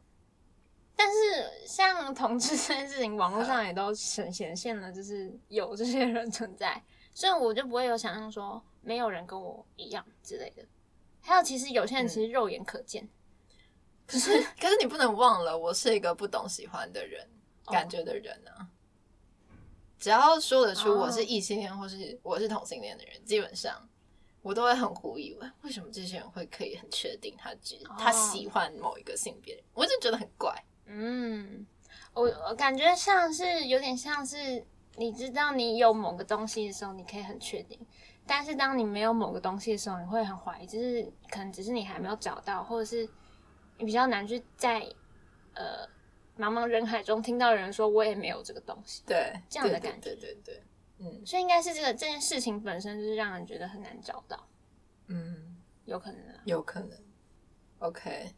[0.95, 10.65] 但是像同志这件事情，网络上也都显显现了，就是有这些人存在，所以我就不会有想象说没有人跟我一样之类的。
[11.21, 13.07] 还有，其实有些人其实肉眼可见，
[14.07, 17.21] 可是 可是你不能忘了，我是一个不懂喜欢的人、
[17.65, 18.67] 哦感觉的人啊。
[19.97, 23.89] 只要说得出哦我是异性恋或是我是同性恋的人，基本上
[24.43, 29.63] 我都会很狐疑，为为什么这些人会可以很确定他只他喜欢某一个性别？
[29.73, 30.53] 我就觉得很怪。
[30.85, 31.65] 嗯，
[32.13, 34.63] 我我感觉像是有点像是
[34.97, 37.79] 你知道你有某个东西的时候，你可以很确定，
[38.27, 43.09] 但是当你没有某个东西的时候，你会很怀疑，就是可能只是你还没有找到，或者是
[43.77, 44.79] 你比较难去在
[45.53, 45.87] 呃
[46.37, 50.63] 茫茫人海中听到人说我也没有这个东西，对，这样的感觉对对对对，
[50.99, 54.47] 嗯所以应该是这个这件事情本身就是让人觉得很难找到，
[55.07, 56.41] 嗯，有可能啊。
[56.45, 56.97] 有可能。
[57.79, 58.33] OK，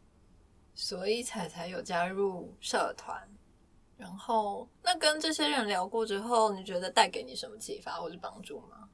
[0.74, 3.28] 所以彩彩有加入社团，
[3.96, 8.88] 然后那跟这些人聊过之后，你觉得带给你什么启发或是帮助吗？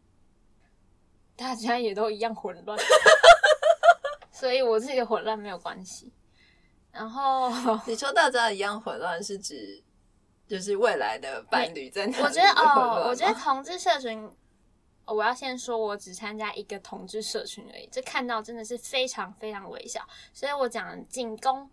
[1.36, 2.78] 大家也都一样混乱，
[4.30, 6.12] 所以我自己的混乱没有关系。
[6.94, 7.50] 然后
[7.86, 9.82] 你说大家一样混乱，是指
[10.46, 14.24] 就是未来的伴侣在哪我觉得哦，我觉得同志社群，
[15.04, 21.68] 哦我要先说，我只参加一个同志社群而已，这看到真的是非常非常微小，所以我讲仅供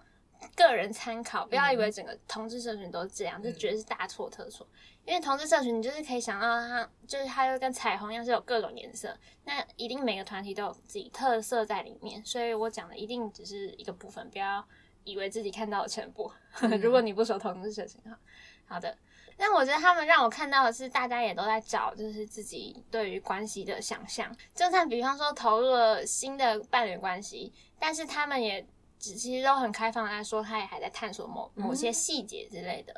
[0.56, 4.68] 个人参考，不要以为整个同志社群都是这样，就觉得是大错特错。
[5.06, 14.64] 因为同志社群，你就是可以想到它，就是它就跟彩虹一样，是有各种颜色，那一定每个团体都有自己特色在里面，所以我讲的一定只是一个部分，不要
[15.04, 16.32] 以为自己看到了全部。
[16.82, 18.18] 如果你不说同志社群哈，
[18.66, 18.98] 好的。
[19.38, 24.32] 但我觉得他们让我看到的是，大家也都在找，就是自己对于关系的想象。
[24.54, 28.64] 就算比方说投入了新的伴侣关系，但是他们也
[29.00, 32.94] 只其实都很开放的在说，他也还在探索某某些细节之类的。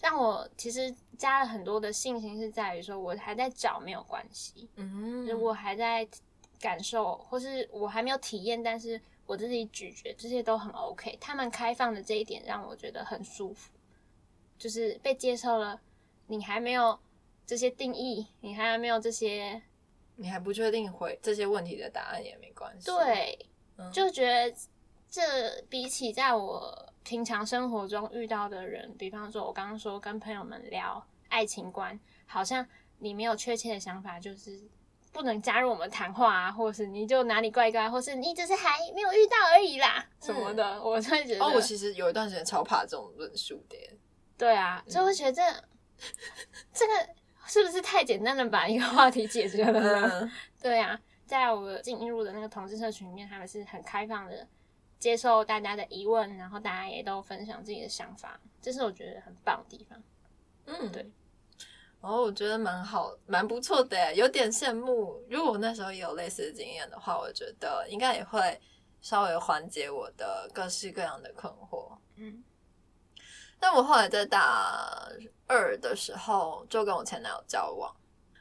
[0.00, 6.06] 让我其实加了很多的信心，是在于说我还在找没有关系，嗯，如果还在
[6.58, 11.16] 感受，或是我还没有体验，但是我自己咀嚼，这些都很 OK。
[11.20, 13.72] 他们开放的这一点让我觉得很舒服，
[14.58, 15.80] 就是被接受了。
[16.26, 16.98] 你还没有
[17.46, 19.62] 这些定义，你还没有这些
[20.16, 24.56] 你还不确定回这些问题的答案也没关系。，对，嗯就觉得
[25.10, 32.66] 这比起在我平常生活中遇到的人，比方说我刚刚说跟朋友们聊爱情观，好像
[32.98, 34.62] 你没有确切的想法，就是
[35.14, 43.76] 不能加入我们谈话啊，或是你就哪里怪怪，或是你只是还没有遇到而已啦什么的，我就会觉得哦，我其实有一段时间超怕这种论述的。
[44.36, 45.42] 对啊，就会觉得这、
[46.72, 47.08] 这个
[47.46, 50.10] 是不是太简单的把一个话题解决了呢？
[50.12, 54.48] 嗯， 对啊，在我进入的那个同志社群里面，他们是很开放的，
[54.98, 60.02] 接受大家的疑问，然后大家也都分享自己的想法，这是我觉得很棒的地方。
[60.66, 61.08] 嗯，对。
[62.04, 65.24] 然后我觉得蛮好，蛮不错的耶，有点羡慕。
[65.30, 68.60] 如果我那时候也有类似的经验的话，我觉得应该也会
[69.00, 71.96] 稍微缓解我的各式各样的困惑。
[72.16, 72.44] 嗯，
[73.58, 75.08] 但我后来在大
[75.46, 77.90] 二的时候就跟我前男友交往，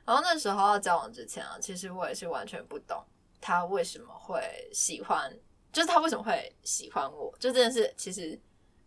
[0.04, 3.02] 然后那时候要交往之前啊，其实我也是完全不懂
[3.40, 5.34] 他为什么会喜欢，
[5.72, 8.38] 就是他为什么会喜欢我，就这件事其实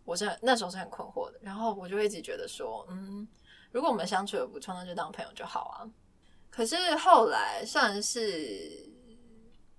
[0.05, 1.39] 我是很那时候是很困惑的。
[1.41, 3.27] 然后我就一直觉得说，嗯，
[3.71, 5.89] 如果我们相处的不错，那就当朋友就好啊。
[6.49, 8.89] 可是后来算是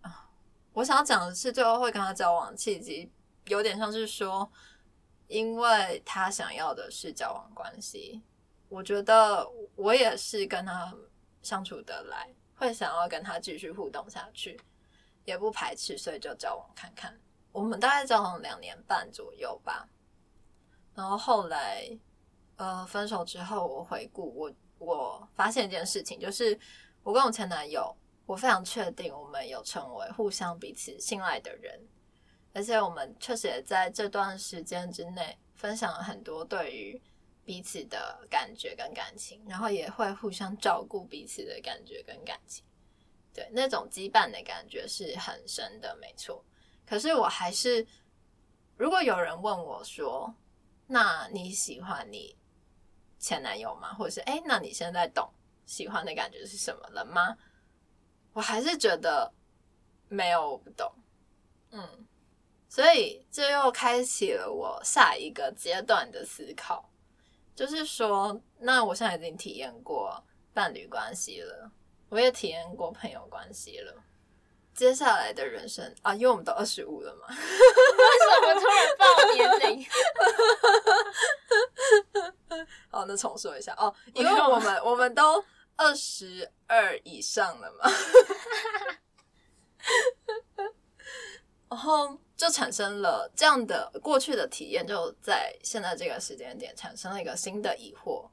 [0.03, 0.31] 啊，
[0.73, 3.11] 我想要讲的是，最后会跟他交往契机，
[3.47, 4.51] 有点像是说，
[5.27, 8.23] 因为他想要的是交往关系，
[8.69, 10.95] 我觉得我也是跟他
[11.43, 14.61] 相处得来，会想要跟他继续互动下去，
[15.25, 17.19] 也不排斥，所以就交往看看。
[17.51, 19.89] 我们大概交往两年半左右吧，
[20.95, 21.99] 然后后来
[22.59, 24.53] 呃分手之后，我回顾我。
[24.81, 26.57] 我发现一件事情，就是
[27.03, 27.93] 我跟我前男友，
[28.25, 31.85] 我非常确定我们有成为互相彼此信赖的人，
[32.53, 37.03] 而且我们确实也在这段时间之内分享了很多对于
[37.45, 42.65] 彼此的感觉跟感情，然后也会互相照顾彼此的感觉跟感情，
[43.35, 46.45] 对那种羁绊的感觉是很深的，没错。
[46.87, 47.85] 可是我还是，
[48.77, 50.33] 如果有人问我说
[50.87, 52.37] ：“那你喜欢你？”
[53.19, 53.93] 前男友吗？
[53.95, 55.29] 或者是哎，那你现在懂
[55.67, 57.37] 喜欢的感觉是什么了吗？
[58.33, 59.33] 我还是觉得
[60.09, 60.91] 没有，我不懂。
[61.71, 62.07] 嗯，
[62.69, 66.89] 所以这又开启了我下一个阶段的思考，
[67.55, 71.71] 就是说，那我现在已经体验过伴侣关系了，
[72.09, 73.95] 我也体验过朋友关系了。
[74.79, 79.85] 接下来的人生啊，因为我们都二十五了嘛，为什么突然报年龄？
[82.89, 87.91] 好，那重说一下哦，因为我们我们都二十二以上了嘛，
[91.69, 98.31] 然后就产生了这样的过去的体验，就在现在这个时间点产生了一个新的疑惑，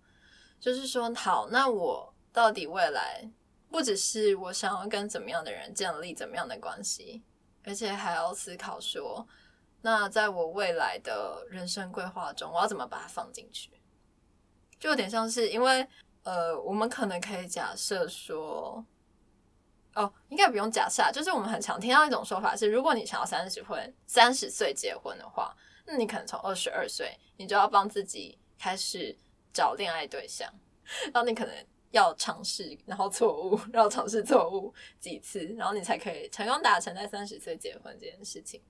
[0.60, 3.28] 就是说，好，那我到底未来？
[3.76, 7.22] 不只是我想要跟怎么样的人建立怎么样的关系，
[7.66, 9.28] 而且还要思考说，
[9.82, 13.70] 那在我未来的人生规划中，我要怎么把它放进去？
[14.80, 15.86] 就有点像是，因为
[16.24, 18.86] 呃，我们可能可以假设说，
[19.94, 25.54] 哦，应该不用假设，就是我们很常听到一种说法是，如果你想要三十婚三十岁结婚的话，
[25.86, 29.14] 那你可能从二十二岁，你就要帮自己开始
[29.52, 30.50] 找恋爱对象，
[31.14, 31.54] 然后你可能。
[31.96, 38.62] 要尝试，然后错误，然后尝试错误几次，然后你才可以成功达成在三十岁结婚这件事情。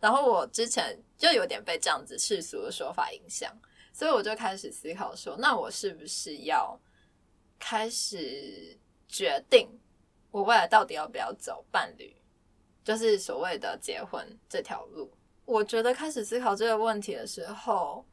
[0.00, 3.54] 然后我之前就有点被这样子世俗的说法影响，
[3.92, 6.80] 所以我就开始思考说，那我是不是要
[7.58, 9.68] 开始决定
[10.30, 12.16] 我未来到底要不要走伴侣，
[12.82, 15.12] 就是所谓的结婚这条路？
[15.44, 18.06] 我觉得开始思考这个问题的时候，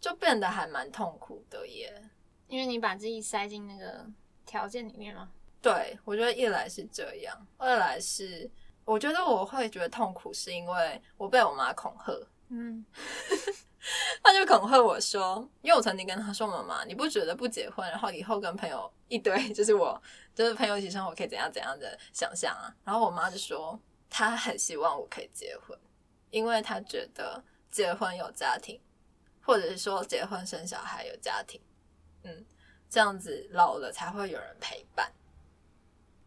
[0.00, 2.10] 就变得还蛮痛苦的耶。
[2.48, 4.06] 因为你把自己塞进那个
[4.44, 5.30] 条件里面吗？
[5.62, 8.50] 对，我觉得一来是这样，二来是
[8.84, 12.12] 我觉得我会觉得痛苦，是因为我被我妈恐吓。
[12.50, 12.84] 嗯，
[14.22, 20.00] 他就恐吓我说，因为我曾经跟他说：“妈妈，你不觉得不结婚，然后以后跟朋友一堆，就是我
[20.34, 23.80] 就是朋友一起生活，可以怎样怎样的想象啊？”然后我妈就说
[24.10, 25.76] ：“她很希望我可以结婚，
[26.30, 28.78] 因为她觉得结婚有家庭，
[29.40, 31.58] 或者是说结婚生小孩有家庭。”
[32.24, 32.44] 嗯，
[32.90, 35.10] 这样子老了才会有人陪伴。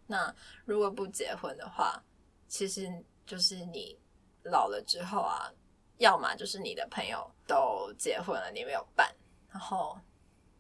[0.07, 0.33] 那
[0.63, 2.01] 如果不结婚的话，
[2.47, 2.89] 其实
[3.25, 3.99] 就是你
[4.43, 5.51] 老了之后啊，
[5.97, 9.05] 要么就是你的朋友都结婚了，你没有伴；
[9.51, 9.99] 然后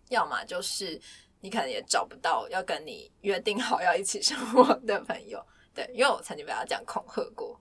[0.09, 0.99] 要么就是
[1.39, 5.41] 你可能也找不到要跟你约定好要一起生活的朋友。
[5.73, 7.57] 对，因为我曾经被他这样恐吓过，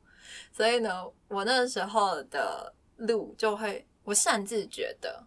[0.51, 5.23] 所以呢，我那时候的路就会，我擅自觉得。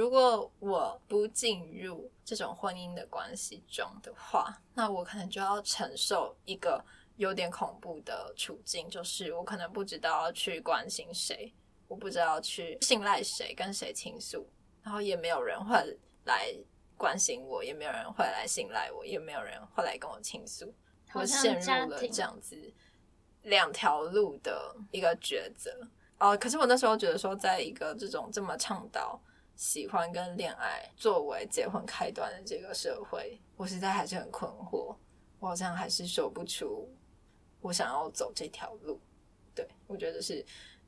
[0.00, 6.82] 如果我不进入这种婚姻的关系中的话，那我可能就要承受一个
[7.16, 11.52] 有点恐怖的处境，就是我可能不知道要去关心谁，
[11.86, 14.48] 我不知道去信赖谁，跟谁倾诉，
[14.82, 15.76] 然后也没有人会
[16.24, 16.50] 来
[16.96, 20.74] 关心我，也没有人会来信赖我，也没有人会来跟我倾诉，
[21.12, 22.56] 我陷入了这样子
[23.42, 25.70] 两条路的一个抉择。
[26.20, 29.20] 哦，可是我那时候觉得说，在一个这种这么倡导。
[29.60, 34.96] 喜欢跟恋爱作为结婚开端的这个社会，我实在还是很困惑。
[35.38, 36.88] 我好像还是说不出
[37.60, 38.98] 我想要走这条路。
[39.54, 40.42] 对我觉得是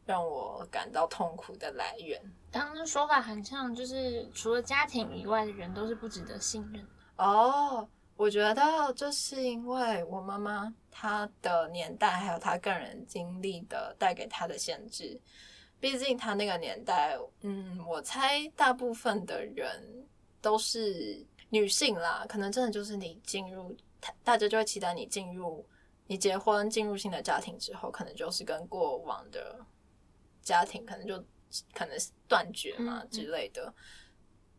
[0.06, 2.18] 让我感到痛苦的来源。
[2.50, 6.82] 刚刚说法很像，就是除了家庭以外的人都是不值得信任。
[7.16, 15.20] 哦，我觉得就是因为我妈妈她的年代还有她个人经历的带给她的限制。
[15.82, 20.06] 毕竟他那个年代，嗯，我猜大部分的人
[20.40, 23.76] 都是女性啦，可能真的就是你进入，
[24.22, 25.66] 大家就会期待你进入，
[26.06, 29.58] 你结婚进入新的家庭之后，可能就是跟过往的
[30.40, 31.18] 家庭可能就
[31.74, 33.74] 可能断绝嘛之类的。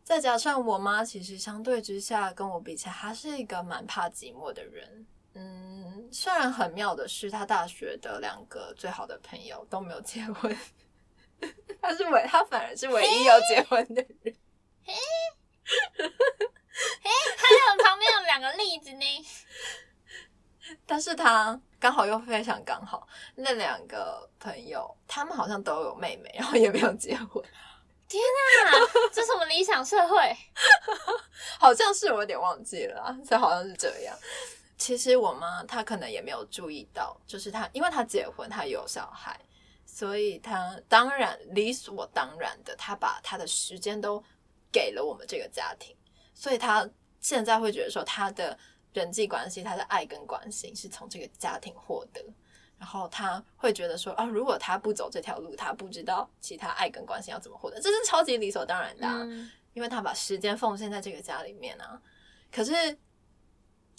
[0.02, 5.06] 再加上我妈，其实相对之下跟我比起来，她是一个蛮怕寂寞的人。
[5.32, 10.54] 嗯，虽然很妙的是，她大学的两个最好的朋友都没有结婚，
[11.80, 14.34] 他是唯，他反而是唯一要结婚的人。
[17.36, 19.26] 还有旁边有两个例子呢。
[20.86, 27.42] 但是他刚好又非常刚好，那两个朋友他们好像都有妹妹，然后也没有结婚。
[28.08, 28.22] 天
[28.64, 28.72] 哪，
[29.12, 30.36] 这是什么理想社会？
[31.58, 34.16] 好像是我有点忘记了啊，这好像是这样。
[34.76, 39.38] 其实我妈她可能也没有注意到，就是她，因为她结婚，她有小孩，
[39.94, 44.20] 所以他当然理所当然的，他把他的时间都
[44.72, 45.96] 给了我们这个家庭，
[46.34, 46.84] 所以他
[47.20, 48.58] 现在会觉得说，他的
[48.92, 52.20] 人际关系、他的爱跟关心是从这个家庭获得。
[52.76, 59.06] 然后他会觉得说啊，如果他不走这条路，他不知道其他爱跟关心要怎么获得，这是超级理所当然的，
[59.74, 62.02] 因为他把时间奉献在这个家里面啊。
[62.50, 62.72] 可是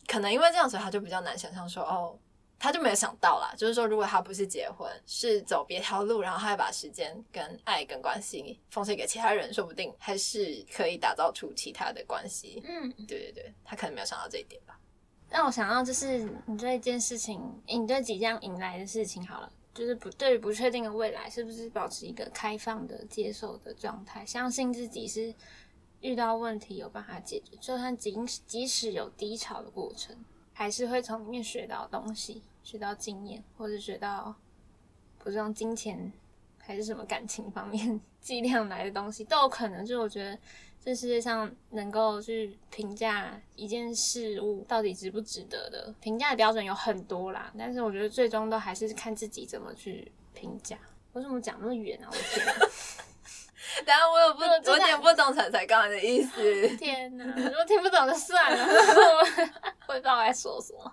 [0.07, 2.19] 可能因为这样子，他就比较难想象说，哦，
[2.57, 12.63] 他就没有想到啦，就是说，如果他不是结婚，是走别条路，然后他还把时间跟爱跟关系奉献给其他人，说不定还是可以打造出其他的关系。
[12.65, 14.79] 嗯，对对对，他可能没有想到这一点吧。
[15.29, 24.25] 让我想到，就是你这一件事情，你对即将迎来的事情，好了，就是不对于不确定的未来，是不是保持一个开放的、接受的状态？
[24.25, 25.33] 相信自己是
[25.99, 30.15] 遇到问题有办法解决，就算即即使有低潮的过程，
[30.55, 34.33] 还是会从里面学到东西，学到经验，或者学到
[35.19, 36.11] 不是用金钱
[36.57, 39.85] 还是什么感情方面 计量来的东西，都有可能。
[39.85, 40.35] 就我觉得。
[40.77, 50.77] 这世界上能够去评价一件事物到底值不值得的评价的标准有很多啦，但是我觉得最终都还是看自己怎么去评价。
[51.13, 52.09] 为什么讲那么远啊？
[52.11, 52.45] 我天！
[53.85, 56.67] 等下我有不，我有点不懂彩彩刚才的意思。
[56.77, 57.25] 天哪！
[57.25, 58.65] 如果听不懂就算了，
[59.87, 60.91] 我也不知道在说什么。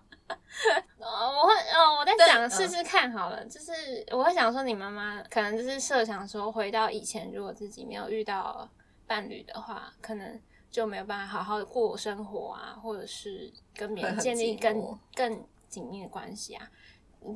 [0.99, 3.73] 我会哦，我在想试试看好了，就是
[4.11, 8.69] 我会想说，你妈妈可能就是设想说，回到以前，如果自己没有遇到。
[9.05, 16.67] 伴侣的话，可能就没有办法好好的过生活啊，或者是跟别人建立更更紧密的关系啊。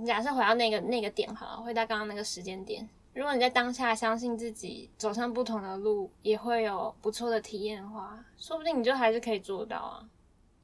[0.07, 10.08] 假设回到那个那个点好了，回到刚刚那个时间点，如果你在当下相信自己走上不同的路也会有不错的体验的话，说不定你就还是可以做到啊。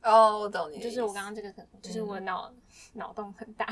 [0.03, 1.51] 哦，我懂你，就是我刚刚这个，
[1.81, 2.53] 就是我脑
[2.93, 3.67] 脑洞很大，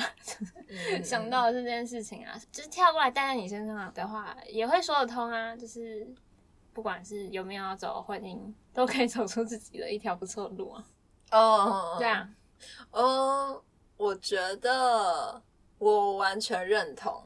[1.05, 6.09] 想到的是这件事情啊，就是跳过来带在你身上的话，也会说得通啊，就是。
[6.73, 8.39] 不管是有没有要走婚姻，
[8.73, 10.87] 都可以走出自己的一条不错的路啊。
[11.33, 12.31] 哦，对啊，
[12.93, 13.61] 嗯，
[13.97, 15.43] 我觉得
[15.79, 17.23] 我完全认同。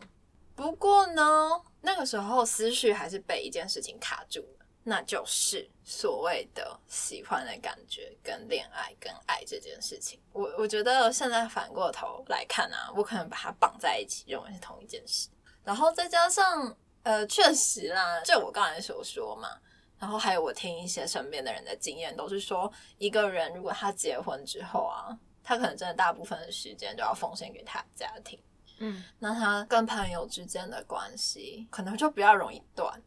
[0.55, 1.50] 不过呢，
[1.80, 10.20] 那个时候思绪还是被一件事情卡住了，那就是所谓的喜欢的感觉跟恋爱跟爱这件事情。
[10.32, 15.28] 我我觉得现在反过头来看啊，我可能把它绑在一起，认为是同一件事。
[15.62, 16.76] 然后再加上。
[17.05, 19.50] 呃，确实啦，就我刚才所说嘛，
[19.98, 28.40] 然后还有我听一些身边的人的经验，都是说，一个人如果他结婚之后啊，他可能真的大部分的时间都要奉献给他家庭，
[28.79, 33.03] 嗯，那他跟朋友之间的关系可能就比较容易断，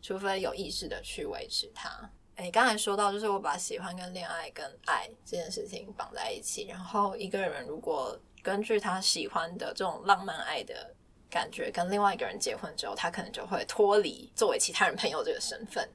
[0.00, 2.10] 除非有意识的去维持它。
[2.36, 10.94] 哎，刚才说到，就是我把喜欢跟恋爱跟爱这件事情绑在一起，然后一个人如果根据他喜欢的这种浪漫爱的。
[11.32, 15.88] 感觉跟另外一个人结婚之后，他可能就会脱离作为其他人朋友这个身份。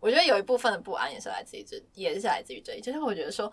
[0.00, 2.80] 我觉得有一部分的不安也是来自于这，也是来自于这里。
[2.80, 3.52] 就是我觉得说，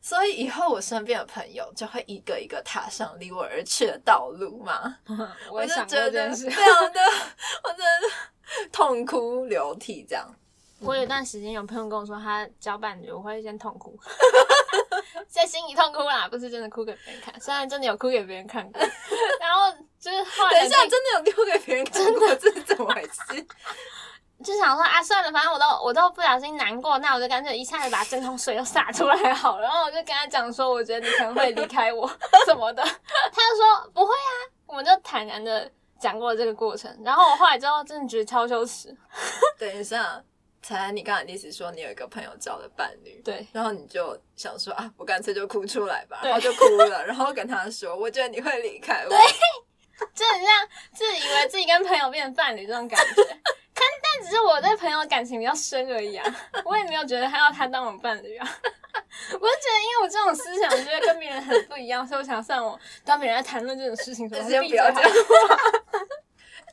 [0.00, 4.96] 所以以后我身边的朋友就会一个一个踏上离我而去的道路嘛。
[5.50, 7.00] 我就觉得非常的，
[7.64, 10.26] 我真的痛哭流涕这样。
[10.80, 13.98] 我有段时间有朋友跟我说，他交伴侣，我会先痛哭，
[15.26, 17.40] 在心里痛哭啦，不是真的哭给别人看。
[17.40, 18.80] 虽然真的有哭给别人看过，
[19.40, 23.46] 然后就是等一下真的有哭给别人看过，这是怎么回事？
[24.44, 29.62] 就想说啊，算了，反正我都我都不小心难过，那我就干脆一下子把这桶水都洒出来好了。
[29.62, 32.06] 然后我就跟他讲说，我觉得你可能会离开我
[32.46, 32.82] 什么的。
[32.82, 34.30] 他就说不会啊，
[34.66, 36.94] 我们就坦然的讲过这个过程。
[37.04, 38.94] 然后我后来之后真的觉得超羞耻。
[39.58, 40.22] 等一下。
[40.62, 49.16] 才你刚才意思说你有一个朋友交了伴侣，对，然后你就想说啊，我干脆就哭出来吧，然后就哭了，然后跟他说，我觉得你会离开我，对，
[50.14, 53.22] 就很像自以为自己跟朋友变成伴侣这种感觉，
[53.74, 56.24] 看，但只是我对朋友感情比较深而已啊，
[56.64, 58.46] 我也没有觉得他要他当我伴侣啊，
[59.32, 65.10] 我就觉得因为我这种思想，我觉得跟别人很不一样，所以我想算我当别人在谈论这种事情时，先不要讲话。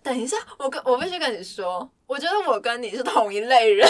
[0.03, 3.89] 等一下，我跟我必须跟你说，我觉得我跟你是同一类人。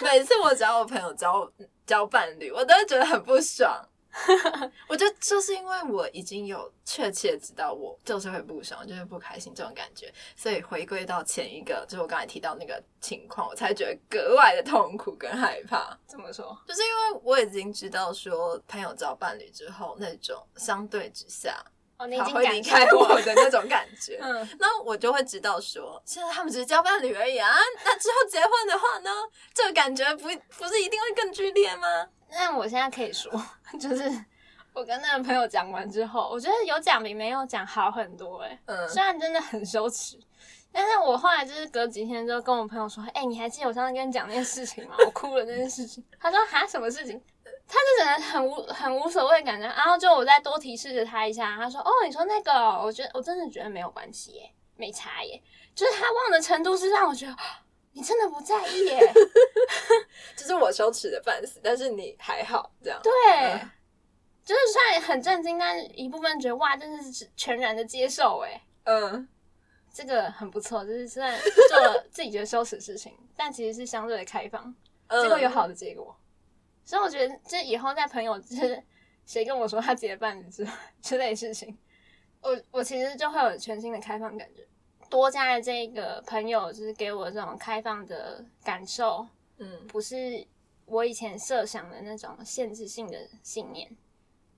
[0.00, 1.46] 每次我找我朋友交
[1.86, 3.86] 交伴侣，我都会觉得很不爽。
[4.88, 15.98] 我觉得就是因为我已经有确切知道我就是会不爽，就是不开心这种感觉，所以回归到前一个，就是我刚才提到那个情况，我才觉得格外的痛苦跟害怕。
[16.06, 16.56] 怎么说？
[16.66, 21.62] 就是因为我已经知道说，朋友交伴侣之后，那种相对之下。
[21.98, 27.54] 哦他会离开我的那种感觉，嗯，那我就会知道说，现在他们只是交伴侣而已啊。
[27.84, 29.10] 那之后结婚的话呢，
[29.54, 31.86] 这个感觉不不是一定会更剧烈吗？
[32.32, 33.30] 那我现在可以说，
[33.78, 34.10] 就是
[34.72, 38.38] 我跟那个朋友讲完之后，我觉得有讲比没有讲好很多。
[38.38, 40.18] 哎，嗯，虽然真的很羞耻，
[40.72, 44.94] 但是我后来就是隔几天之后跟我朋友说，哎，你还记得我上次跟你讲那件事情吗？
[45.04, 46.02] 我哭了那件事情。
[46.18, 47.22] 他说哈，什么事情？
[47.68, 52.52] 他就整个很无很无所谓感觉，然后就我再多提示着他一下，他说：“哦，你说那个，
[52.82, 55.40] 我觉得我真的觉得没有关系耶，没差耶。”
[55.74, 57.34] 就是他忘的程度是让我觉得
[57.94, 59.12] 你真的不在意耶，
[60.36, 63.00] 就是我羞耻的半死，但是你还好这样。
[63.02, 63.12] 对，
[64.44, 68.62] 就是虽然很震惊，但一部分觉得哇，真的是全然的接受哎。
[68.84, 69.28] 嗯，
[69.92, 74.74] 这个很不错，就是虽然做了自己觉得羞耻的事情，但其实是相对的开放，
[75.08, 76.16] 结果有好的结果。
[76.84, 78.82] 所以我觉得，这以后在朋友就是
[79.24, 80.66] 谁跟我说他结伴之
[81.00, 81.78] 之类事情，
[82.40, 84.66] 我我其实就会有全新的开放感觉。
[85.08, 89.26] 多加了这个朋友，就是给我这种开放的感受，
[89.62, 90.46] 嗯，不是
[90.86, 93.96] 我以前设想的那种限制性的信念。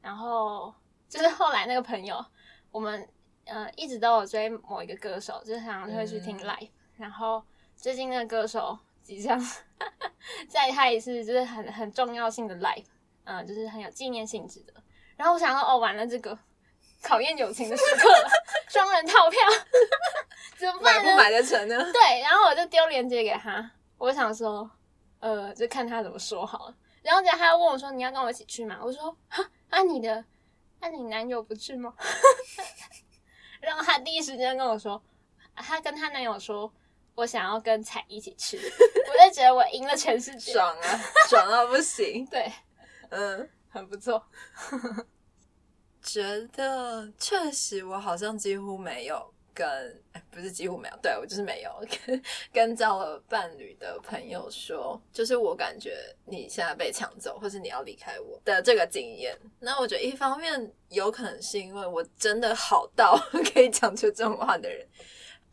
[0.01, 0.73] 然后
[1.09, 2.25] 就是后来那个朋友，
[2.71, 3.09] 我们
[3.45, 6.71] 呃一直都有追某一个歌手，就是常常会去听 live。
[6.97, 7.43] 然后
[7.77, 8.79] 最近那个歌手。
[9.05, 9.39] 即将
[10.49, 12.87] 再开一次，就是很很重要性的 live，
[13.25, 14.73] 嗯，就是很有纪念性质的。
[15.15, 16.39] 然后我想说，哦，完了这个
[17.03, 18.09] 考验友情的时刻，
[18.71, 19.39] 双人套票
[20.57, 21.11] 怎么办呢？
[21.11, 21.77] 不买得成呢？
[21.93, 24.71] 对，然后我就丢链接给他，我想说，
[25.25, 26.77] 呃，就看他怎么说好了。
[27.03, 30.25] 然后他又问我说：“你要跟我一起去吗？”我说：“哈，那你的，
[30.81, 31.95] 那你男友不去吗？
[33.63, 35.03] ”然后他第一时间跟我说，
[35.55, 36.73] 他跟他男友说。
[37.17, 42.27] 我想要跟彩一起去，我就觉得我赢了全世界，爽啊，爽到不行。
[42.27, 42.53] 对，
[43.11, 44.21] 嗯，很不错。
[46.03, 51.71] 觉得确实，我好像几乎没有跟，不是几乎没有，对我就是没有
[52.07, 55.97] 跟跟交了伴侣的朋友说，就是我感觉
[56.27, 59.39] 你现在被抢走，或是你要离开我的这个经验。
[59.61, 63.17] 那我觉得一方面有可能是因为我真的好到
[63.55, 64.87] 可以讲出这种话的人。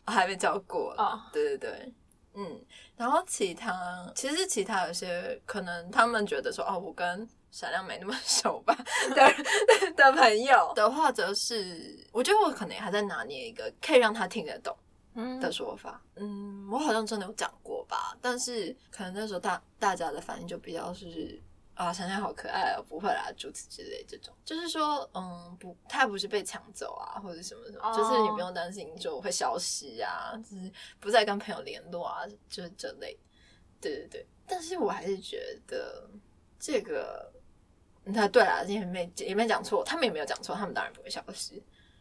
[0.04, 1.30] 还没交过啊！
[1.32, 1.94] 对对对，
[2.34, 2.60] 嗯，
[2.98, 8.74] 然后其他其实其他有些可能他们觉得说哦，我跟闪亮没那么熟吧
[9.14, 14.76] 的 的朋友的话，则是我觉得我可能还在拿捏一个可以让他听得懂
[15.40, 16.02] 的说法。
[16.16, 21.42] 嗯，我好像真的有讲过吧，但是可能那时候大大家的反应就比较是。
[21.74, 33.18] 啊，想想好可爱哦，不会啦，诸此之类这种，就是说，嗯，不，他不是被抢走啊，或者什么什么，就是你不用担心就会消失啊，就是不再跟朋友联络啊，就是这类。
[33.80, 36.08] 对对对，但是我还是觉得
[36.60, 37.32] 这个，
[38.04, 41.56] 那对啦，也没也没讲错，他们也没有讲错，他们当然不会消失。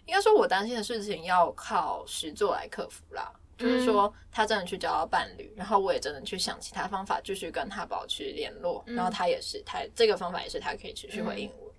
[0.07, 3.33] 应该说，我担心的事情要靠实做来克服啦。
[3.59, 11.71] 就是说，他真的去找到伴侣，然后我也真的去想其他方法继续跟他保持联络，然后他也是，他这个方法也是他可以持续回应我。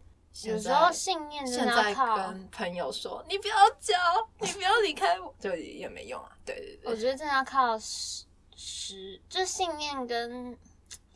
[0.43, 3.97] 有时候信念现在跟朋友说，你不要交，
[4.39, 6.29] 你不要离开我，就也没用啊。
[6.45, 10.55] 对对对，我觉得真的要靠实实，就信念跟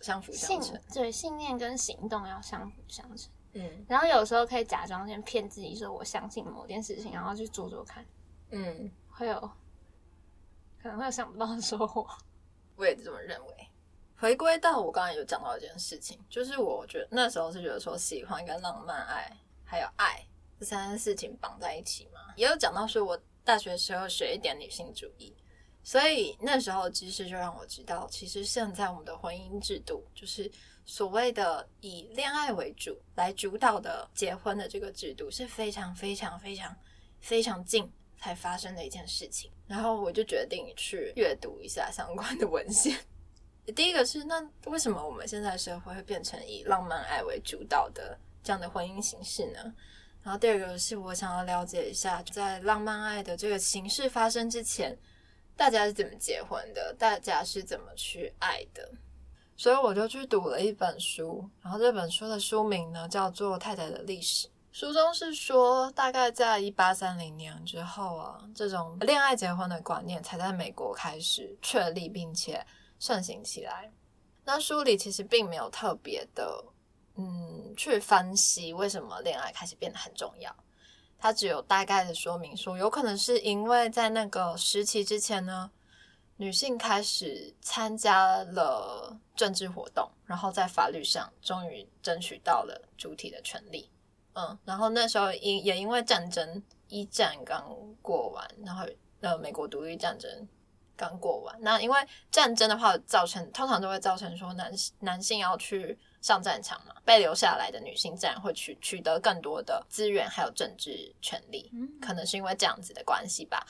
[0.05, 0.79] 相辅相成。
[0.93, 3.31] 对，信念跟行动要相辅相成。
[3.53, 8.05] 嗯，然后有时候可以假装先骗自己说我相信某件事情，然后去做做看。
[8.51, 9.39] 嗯，会有。
[10.79, 12.07] 可能会有想不到的收获，
[12.75, 13.67] 我也这么认为。
[14.17, 20.23] 回归到我刚才有讲到一件事情，就是我觉得那时候是觉得说喜欢跟浪漫爱还有爱
[20.59, 22.19] 这三件事情绑在一起嘛。
[22.35, 25.35] 也有讲到说我大学时候学一点女性主义，
[25.85, 30.51] 所以那时候知识就让我知道，其实现在我们的婚姻制度就是
[30.83, 36.75] 所谓的以恋爱为主来主导的结婚的这个制度是非常非常非常
[37.21, 37.89] 非常近。
[38.17, 42.97] 才发生的一件事情，然后我就决定去阅读一下相关的文献。
[43.75, 49.59] 第一个是，那为什么我们现在社会会变成以浪漫爱为主导的这样的婚姻形式呢？
[50.23, 54.97] 然后第二个是我想要了解一下，在浪漫爱的这个形式发生之前，
[55.55, 56.93] 大家是怎么结婚的？
[56.99, 58.91] 大家是怎么去爱的？
[59.57, 64.47] 所以我就去读了一本书，然后这本书的书名呢叫做《太太的历史》。
[64.73, 72.65] 书中是说，大概在一八三零年之后啊，这种恋爱结婚的观念才在美国开始确立，并且
[72.99, 73.89] 盛行起来。
[74.43, 76.65] 那书里其实并没有特别的，
[77.15, 80.53] 嗯，去分析为什么恋爱开始变得很重要。
[81.25, 85.71] 它只有大概的说明说，有可能是因为在那个时期之前呢，
[86.37, 93.89] 女性开始参加了政治活动，然后在法律上终于争取到了主体的权利。
[94.35, 98.85] 嗯，然后那时候因也因为战争，一战刚过完，然后
[99.21, 100.47] 呃美国独立战争
[100.95, 101.97] 刚过完，那因为
[102.29, 111.71] 战争的话，造成通常都会造成说男男性要去上战场嘛，被留下来的女性自然会取取得更多的资源还有政治权利，
[112.01, 113.63] 可能是因为这样子的关系吧。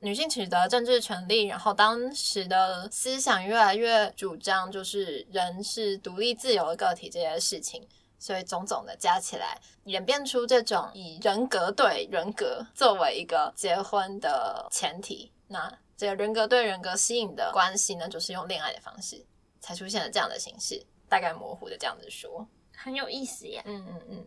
[0.00, 7.86] 女性取得政治权利，然后当时的思想越来越主张就是人是独立自由的个体这些事情。
[8.18, 15.32] 所以种种的加起来，演变出这种以人格对人格作为一个结婚的前提。
[15.46, 19.24] 那这个人格对人格吸引的关系呢，就是用恋爱的方式
[19.58, 20.84] 才出现了这样的形式。
[21.10, 23.62] 大概模糊的这样子说，很有意思耶。
[23.66, 24.26] 嗯嗯嗯。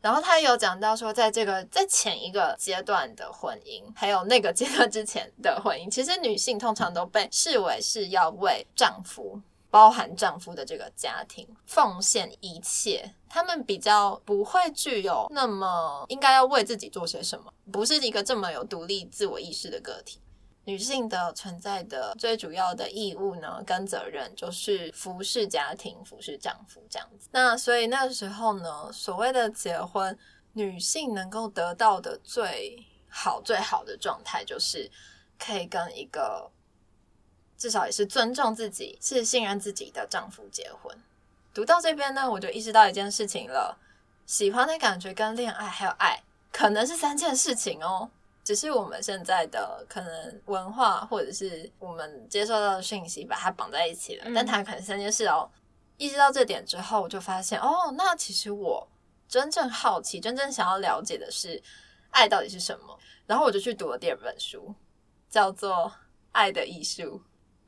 [0.00, 9.42] 然后他也有讲到说，在这个在前一个阶段的婚姻，还有那个阶段之前的婚姻，其实女性通常都被视为是要为丈夫。
[9.70, 20.20] 包含丈夫的这个家庭，奉献一切，他们比较不会具有那么应该要为自己做些什么，不是一个这么有独立自我意识的个体。
[20.68, 27.30] 女性的存在的最主要的义务呢，跟责任就是服侍家庭、服侍丈夫这样子。
[27.32, 30.16] 那所以那个时候呢，所谓的结婚，
[30.52, 34.90] 女性能够得到的最好、最好的状态，就是
[35.38, 36.50] 可以跟一个。
[37.56, 40.96] 至少也是尊重自己、是信任自己的丈夫结婚。
[41.52, 43.76] 读到这边呢，我就意识到一件事情了：
[44.26, 48.10] 喜欢的感觉跟恋爱还有爱，可能是三件事情哦。
[48.48, 55.50] 只是我们现在的可能文化或者是我们接受到的讯息把它绑在一起了，但它可能三件事哦。
[55.98, 58.88] 意识到这点之后，我就发现哦，那其实我
[59.28, 61.62] 真正好奇、真正想要了解的是
[62.08, 62.98] 爱到底是什么。
[63.26, 64.74] 然后我就去读了第二本书，
[65.28, 65.70] 叫做
[66.32, 67.02] 《爱的艺术》。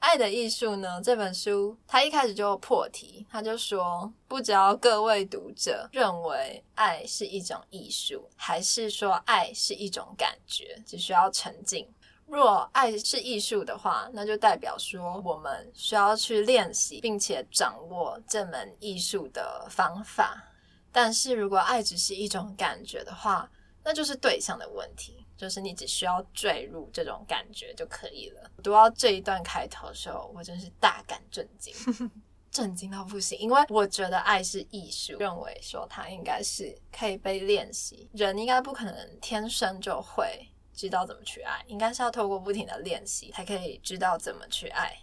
[0.00, 1.00] 爱的艺术呢？
[1.02, 11.86] 这本书他一开始就破题，他就说：不知道各位读者认为爱是一种艺术，还是说爱是一种感觉，只需要沉浸。
[12.26, 20.42] 若爱是艺术的话，那就代表说我们需要去练习，并且掌握这门艺术的方法。
[20.90, 23.50] 但是如果爱只是一种感觉的话，
[23.84, 25.19] 那就是对象的问题。
[25.40, 28.50] 就是你只需要坠入这种感觉就可以了。
[28.62, 31.74] 读到这一段开头的时候，我真是大感震惊，
[32.52, 33.38] 震惊到不行。
[33.38, 44.94] 因为我觉得爱是艺术，认为说它应该是可以被练习，人应该不可能天生就会知道怎么去爱，应该是要透过不停的练习才可以知道怎么去爱。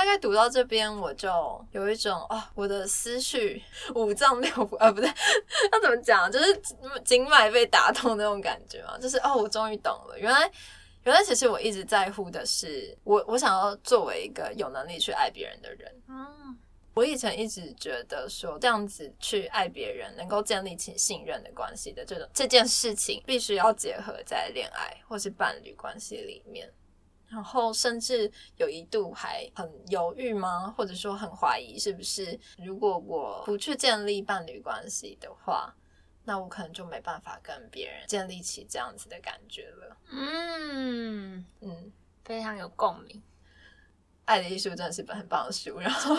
[0.00, 1.28] 大概读到这边，我就
[1.72, 3.62] 有一种啊，我的思绪
[3.94, 5.06] 五脏六腑，呃，不对，
[5.72, 6.32] 要怎么讲？
[6.32, 6.62] 就是
[7.04, 8.98] 经脉被打通那种感觉嘛。
[8.98, 10.50] 就是哦，我终于懂了，原来，
[11.04, 15.94] 原来其实我一直在乎的是，我我想要作为一个有能力去爱别人的人。
[16.08, 16.56] 嗯，
[16.94, 26.72] 我以前一直觉得说，这样子去爱别人，能够建立起信任的关系的这种这件事情，必须要结合在恋爱或是伴侣关系里面。
[27.30, 30.74] 然后甚至有一度还很犹豫吗？
[30.76, 35.72] 或者说很怀疑，是不是如果我不去建立伴侣关系的话，
[36.24, 39.96] 那我可能就没办法跟别人建立起这样子的感觉了。
[40.10, 41.92] 嗯嗯，
[42.24, 43.16] 非常有共鸣。
[44.24, 45.78] 《爱的艺术》真的是本很棒的书。
[45.78, 46.14] 然后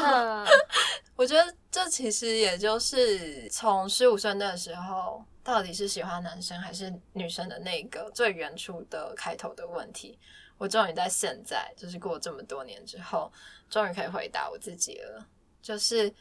[1.15, 10.17] 我觉得这其实也就是从十五岁那时候，到底是喜欢男生还是女生的那个最原初的开头的问题。
[10.61, 13.31] 我终于在现在，就是过这么多年之后，
[13.67, 15.25] 终于可以回答我自己了。
[15.59, 16.13] 就是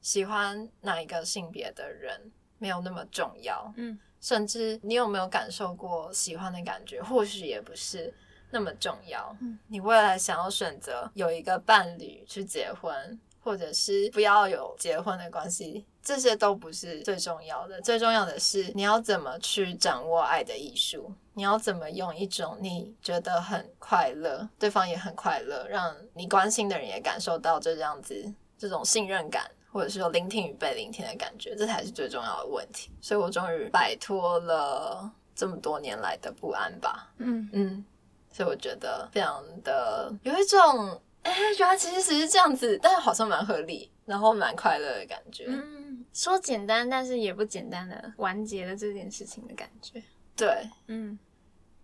[0.00, 8.12] 喜欢哪一个性别的人没有那么重要，嗯，甚至你有没有感受过喜欢的感觉，或许也不是
[8.50, 9.36] 那么重要。
[9.40, 13.20] 嗯，你未来想要选择有一个伴侣去结婚。
[13.46, 17.80] 或者是不要有结婚的关系，这些都不是最重要的。
[17.80, 32.90] 最重要的是你要怎么去掌握爱的艺术，你要怎么用一种你觉得很快乐，对方也很快乐，让你关心的人也感受到这样子这种信任感，或者是说聆听与被聆听的感觉，这才是最重要的问题。
[33.00, 37.12] 所以我终于摆脱了这么多年来的不安吧。
[37.18, 37.84] 嗯嗯，
[38.32, 41.00] 所以我觉得非常的有一种。
[41.26, 45.44] 哎，原来其实只是这样子，但是好像蛮合理，然后蛮快乐的感觉。
[45.48, 50.00] 嗯，说简单，但是也不简单的完结了这件事情的感觉。
[50.36, 51.18] 对，嗯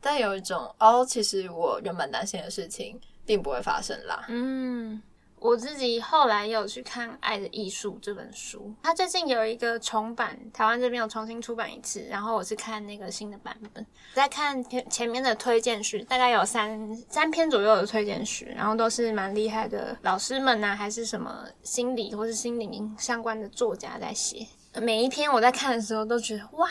[0.01, 4.24] 但有一种哦，其实我原本担心的事情并不会发生啦。
[4.28, 5.01] 嗯，
[5.43, 13.84] 我自己后来有去看《爱的艺术》这本书，它最近有一个重版，台湾这边有重新出版一次，然后我是看那个新的版本，
[14.14, 24.47] 在看前前面的推荐序，大概有三三篇左右的推荐序，然后都是蛮厉害的老师们呐、还是什么心理或是心灵相关的作家在写，
[24.80, 26.68] 每一篇我在看的时候都觉得哇。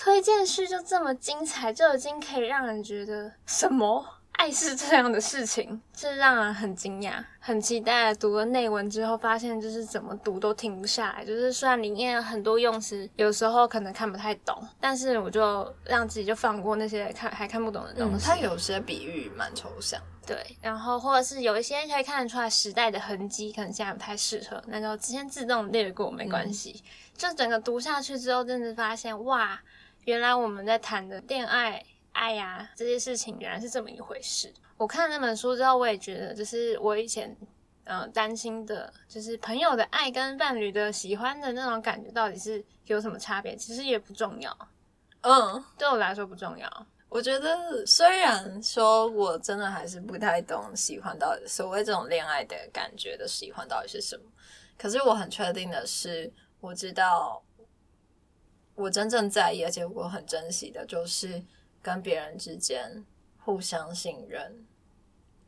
[0.00, 4.06] 推荐序就这么精彩，就已经可以让人觉得什么
[4.38, 8.14] 爱是这样的事情，这让人很惊讶，很期待。
[8.14, 11.24] 读了内文之后，发现就是怎么读都停不下来。
[11.24, 18.26] 就是虽然里面很多用词，有时候可能看不太懂，但是我就让自己就放过那些看还看不懂的东嗯，西。
[18.26, 20.00] 它有些比喻蛮抽象。
[20.24, 26.84] 对，然后或者是有一些可以看得出来时代的痕迹，可能现在不太适合，那就先自动略过没关系。
[27.16, 29.60] 就整个读下去之后，真的发现哇，
[30.04, 31.82] 原来我们在谈的恋爱、
[32.18, 34.52] 爱呀、这些事情，原来是这么一回事。
[34.76, 37.36] 我看那本书之后，我也觉得，就是我以前
[37.84, 43.54] 呃担心的，就是朋友的爱跟伴侣的喜欢的那种感觉，到底是有什么差别？
[43.54, 44.68] 其实也不重要，
[45.20, 46.86] 嗯，对我来说不重要。
[47.08, 54.24] 我觉得虽然说我真的还是不太懂喜欢到底所谓这种恋爱的感觉的喜欢到底是什么，
[54.76, 57.42] 可是我很确定的是，我知道
[58.74, 61.42] 我真正在意，而且我很珍惜的，就是
[61.88, 63.04] 跟别人之间
[63.38, 64.64] 互相信任。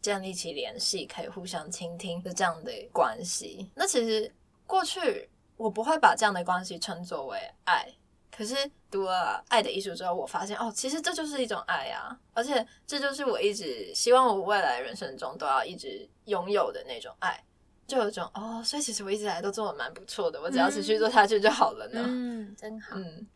[0.03, 3.71] 建立起联系，可以互相倾听的这样的关系。
[3.75, 4.35] 那其实
[4.67, 5.29] 过去
[5.59, 7.87] 我不会把这样的关系称作为爱，
[8.35, 8.55] 可是
[8.91, 17.39] 读了《爱的艺术》之后，我发现哦，其实这就是一种爱啊，而且这就是我一直希望我未来人生中都要一直拥有的那种爱，
[17.87, 22.03] 就有一种哦，所以其实我一直以来都做的蛮不错的，我只要持续做下去就好了呢。
[22.07, 22.97] 嗯，真好。
[22.97, 23.27] 嗯，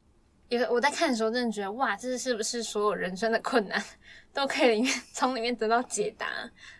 [0.48, 3.82] 有我在看的时候，真的觉得哇，这是不是所有人生的困难
[4.32, 6.28] 都可以从里面得到解答？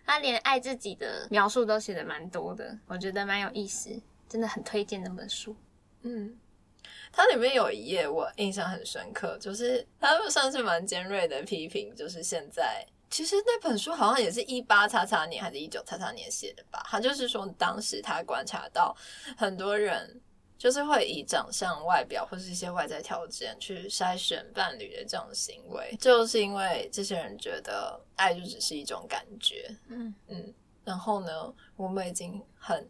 [0.05, 3.91] 他连爱自己的描述都写的蛮多的，我觉得蛮有意思，
[4.29, 5.57] 真的很推荐那本书。
[6.03, 6.37] 嗯，
[7.11, 16.85] 它里面有一页我印象很深刻，就是它算是蛮尖锐的批评，就是现在其实那本书好像也是一八叉叉年还是一九叉叉年写的吧？
[16.87, 18.95] 他就是说当时他观察到
[19.37, 20.21] 很多人
[20.65, 32.89] 就是会以长相、外表或是一些外在条件去筛选伴侣的这种行为，就是因为这些人觉得爱就只是一种感觉，嗯嗯，然后呢，我们已经很，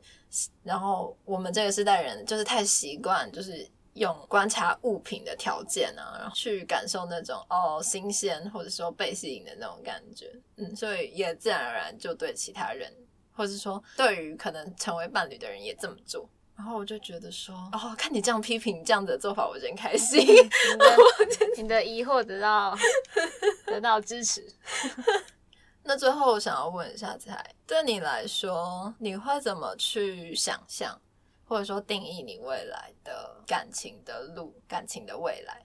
[0.62, 12.88] 然后我们这个时代人就是太习惯，就是用观察物品的条件啊，然后去感受那种哦新鲜或者说被吸引的那种感觉，嗯，所以也自然而然就对其他人，
[13.32, 16.30] 或者说对于可能成为伴侣的人也这么做。
[16.56, 20.20] 然后我就觉得说，哦，看你这样批评这样子的做法，我真开心。
[20.20, 20.96] 你的
[21.62, 22.76] 你的疑惑得到
[23.66, 24.46] 得到支持。
[25.82, 30.98] 那最后我想要问一下彩，对你来说，你会怎么去想象，
[31.44, 35.60] 或者说定义你未来的感情的路、感情的未来？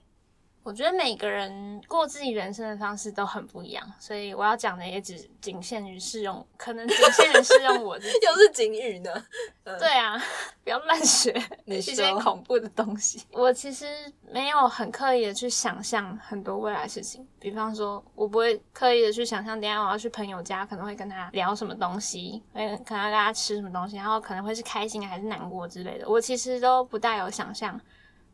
[0.62, 8.12] 我觉得每个人过自己人生的方式都很不一样，所以我要讲的也只仅限于适用，可能仅限于适用我自己。
[8.26, 9.10] 又是警语呢？
[9.64, 10.20] 对啊，
[10.62, 11.32] 不要乱学
[11.64, 13.24] 你一些恐怖的东西。
[13.32, 13.86] 我其实
[14.30, 26.06] 没有很刻意的去想象很多未来事情，比方说，我不会刻意的去想象，等一下我要去朋友家，可能会跟他聊什么东西，会可能要跟他吃什么东西，然后可能会是开心还是难过之类的。
[26.06, 27.80] 我其实都不带有想象。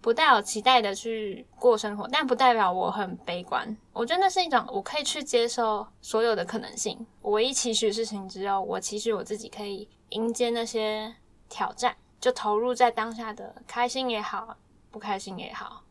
[0.00, 3.76] 不带有期待的去过生活，但不代表我很悲观。
[3.92, 7.04] 我觉得那是一种我可以去接受所有的可能性。
[7.20, 11.12] 我唯一期许的事情只有我期许我自己可以迎接那些
[11.48, 14.56] 挑战，就投入在当下的开心也好，
[14.92, 15.82] 不开心也好。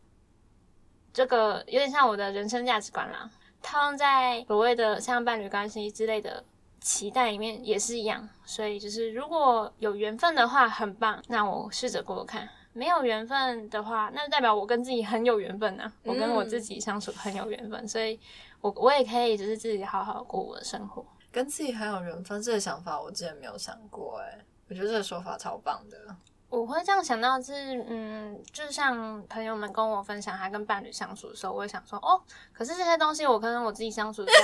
[1.12, 3.30] 这个有点像我的人生价值观啦，
[3.62, 6.42] 套用在所谓的像伴侣关系之类的
[6.80, 8.26] 期待里面也是一样。
[8.44, 12.48] 所以就是如果有缘分的话，很棒，那我试着过过看。
[12.76, 15.90] 没有缘分的话，那就代表我跟自己很有缘分啊！
[16.04, 18.20] 我跟我自己相处很有缘分，所以
[18.60, 21.02] 我我也可以就是自己好好过我的生活。
[21.32, 26.14] 跟自己很有缘分，这个想法我之前没有想过，哎，我觉得这个说法超棒的。
[26.50, 27.52] 我会这样想到是，
[27.88, 32.20] 嗯，就像朋友们跟我分享他跟伴侣相处的时候，我会想说，哦，
[32.52, 34.38] 可是这些东西我跟我自己相处的时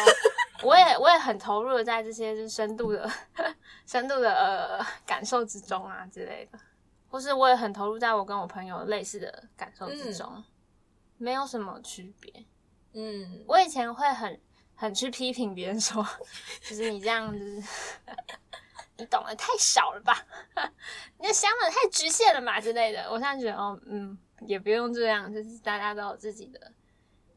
[0.62, 3.08] 候，我也我也很投入的在这些就是深度的
[3.86, 6.58] 深度的呃感受之中啊之类的。
[7.12, 10.44] 或是我也很投入在我跟我朋友类似的感受之中，嗯、
[11.18, 12.46] 没有什么区别。
[12.94, 14.40] 嗯，我以前会很
[14.74, 16.02] 很去批评别人说，
[16.66, 17.62] 就是你这样子，
[18.96, 20.26] 你懂得太少了吧？
[21.20, 23.04] 你的想法太局限了嘛之类的。
[23.10, 26.72] 我现在觉得哦，嗯，也不用这样，就是大家都有自己的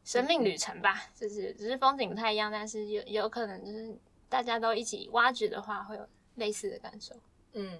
[0.04, 3.94] 生命旅程吧，就是只是风景不太一样，但是有有可能就是
[4.30, 7.14] 大家都一起挖掘的话，会有类似的感受。
[7.52, 7.78] 嗯，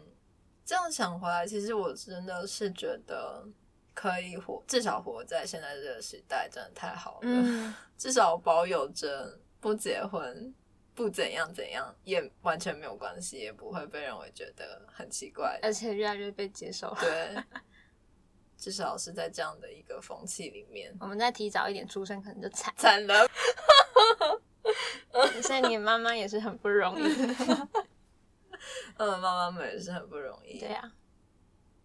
[0.66, 3.46] 这样想回来，其实我真的是觉得
[3.94, 7.18] 可以活，至少活在现在这个时代，真的太好了。
[7.22, 10.52] 嗯， 至少保有着不结婚、
[10.92, 15.56] 不怎样怎样，也完全没有关系，也不会被认为觉得很奇怪。
[15.62, 16.92] 而且越来越被接受。
[16.98, 17.36] 对，
[18.58, 22.74] 至少是在这样的一个风气里面，我们再提早一点出生，可能就惨。
[22.76, 23.24] 惨了。
[25.42, 27.04] 所以你妈妈也是很不容易。
[28.96, 30.58] 嗯，妈妈们也是很不容易。
[30.58, 30.92] 对呀、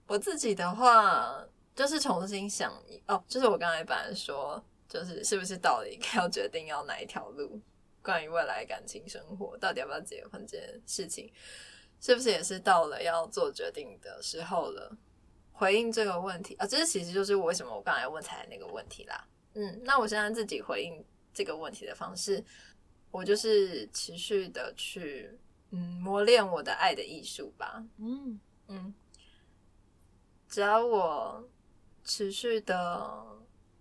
[0.07, 1.45] 我自己的话，
[1.75, 2.71] 就是重新想
[3.07, 7.61] 哦，就是我刚才本来说，就是是不是到底要决定要哪一条路，
[8.01, 11.31] 关于未来感情生活，到底要不要结婚这件事情，
[11.99, 14.97] 是不是也是到了要做决定的时候了？
[15.53, 19.27] 回应这个问题啊，这其实就是我为什么我刚才问才那个问题啦。
[19.53, 22.43] 嗯，那我现在自己回应这个问题的方式，
[23.11, 25.37] 我就是持续的去
[25.71, 27.83] 嗯磨练我的爱的艺术吧。
[27.97, 28.93] 嗯，嗯，
[30.47, 31.49] 只要我
[32.03, 33.25] 持续的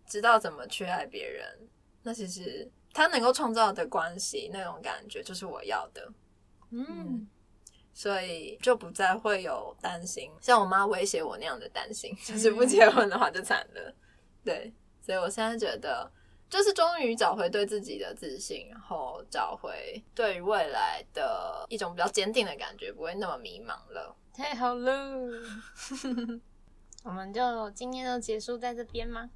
[0.06, 1.68] 知道怎么去爱别人，
[2.02, 6.12] 那其实他能够创造的关系那种感觉就是我要的。
[6.70, 7.28] 嗯，
[7.92, 13.94] 所以就不再会有担心，像我妈威胁我那样的担心， 就是不结婚的话就惨了。
[14.44, 14.72] 对，
[15.02, 16.10] 所以我现在觉得，
[16.50, 24.14] 就是终于找回对自己的自信，然后找回对于未来的一种比较坚定的感觉，不会那么迷茫了。
[24.34, 24.90] 太好了。
[27.04, 29.30] 我们就今天就结束在这边吗？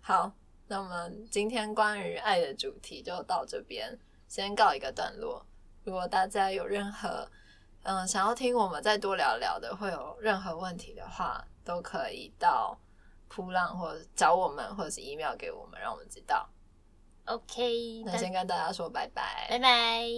[0.00, 0.32] 好，
[0.68, 5.44] 那我们今天关于爱的主题就到这边，先告一个段落。
[5.84, 7.28] 如果大家有任何
[7.82, 12.78] 嗯想要听我们再多聊聊的，会有任何问题的话，都可以到
[13.30, 16.46] 扑浪或者找我们，或者是 email 给我们，让我们知道。
[17.26, 20.10] OK，那先跟大家说拜拜，拜拜。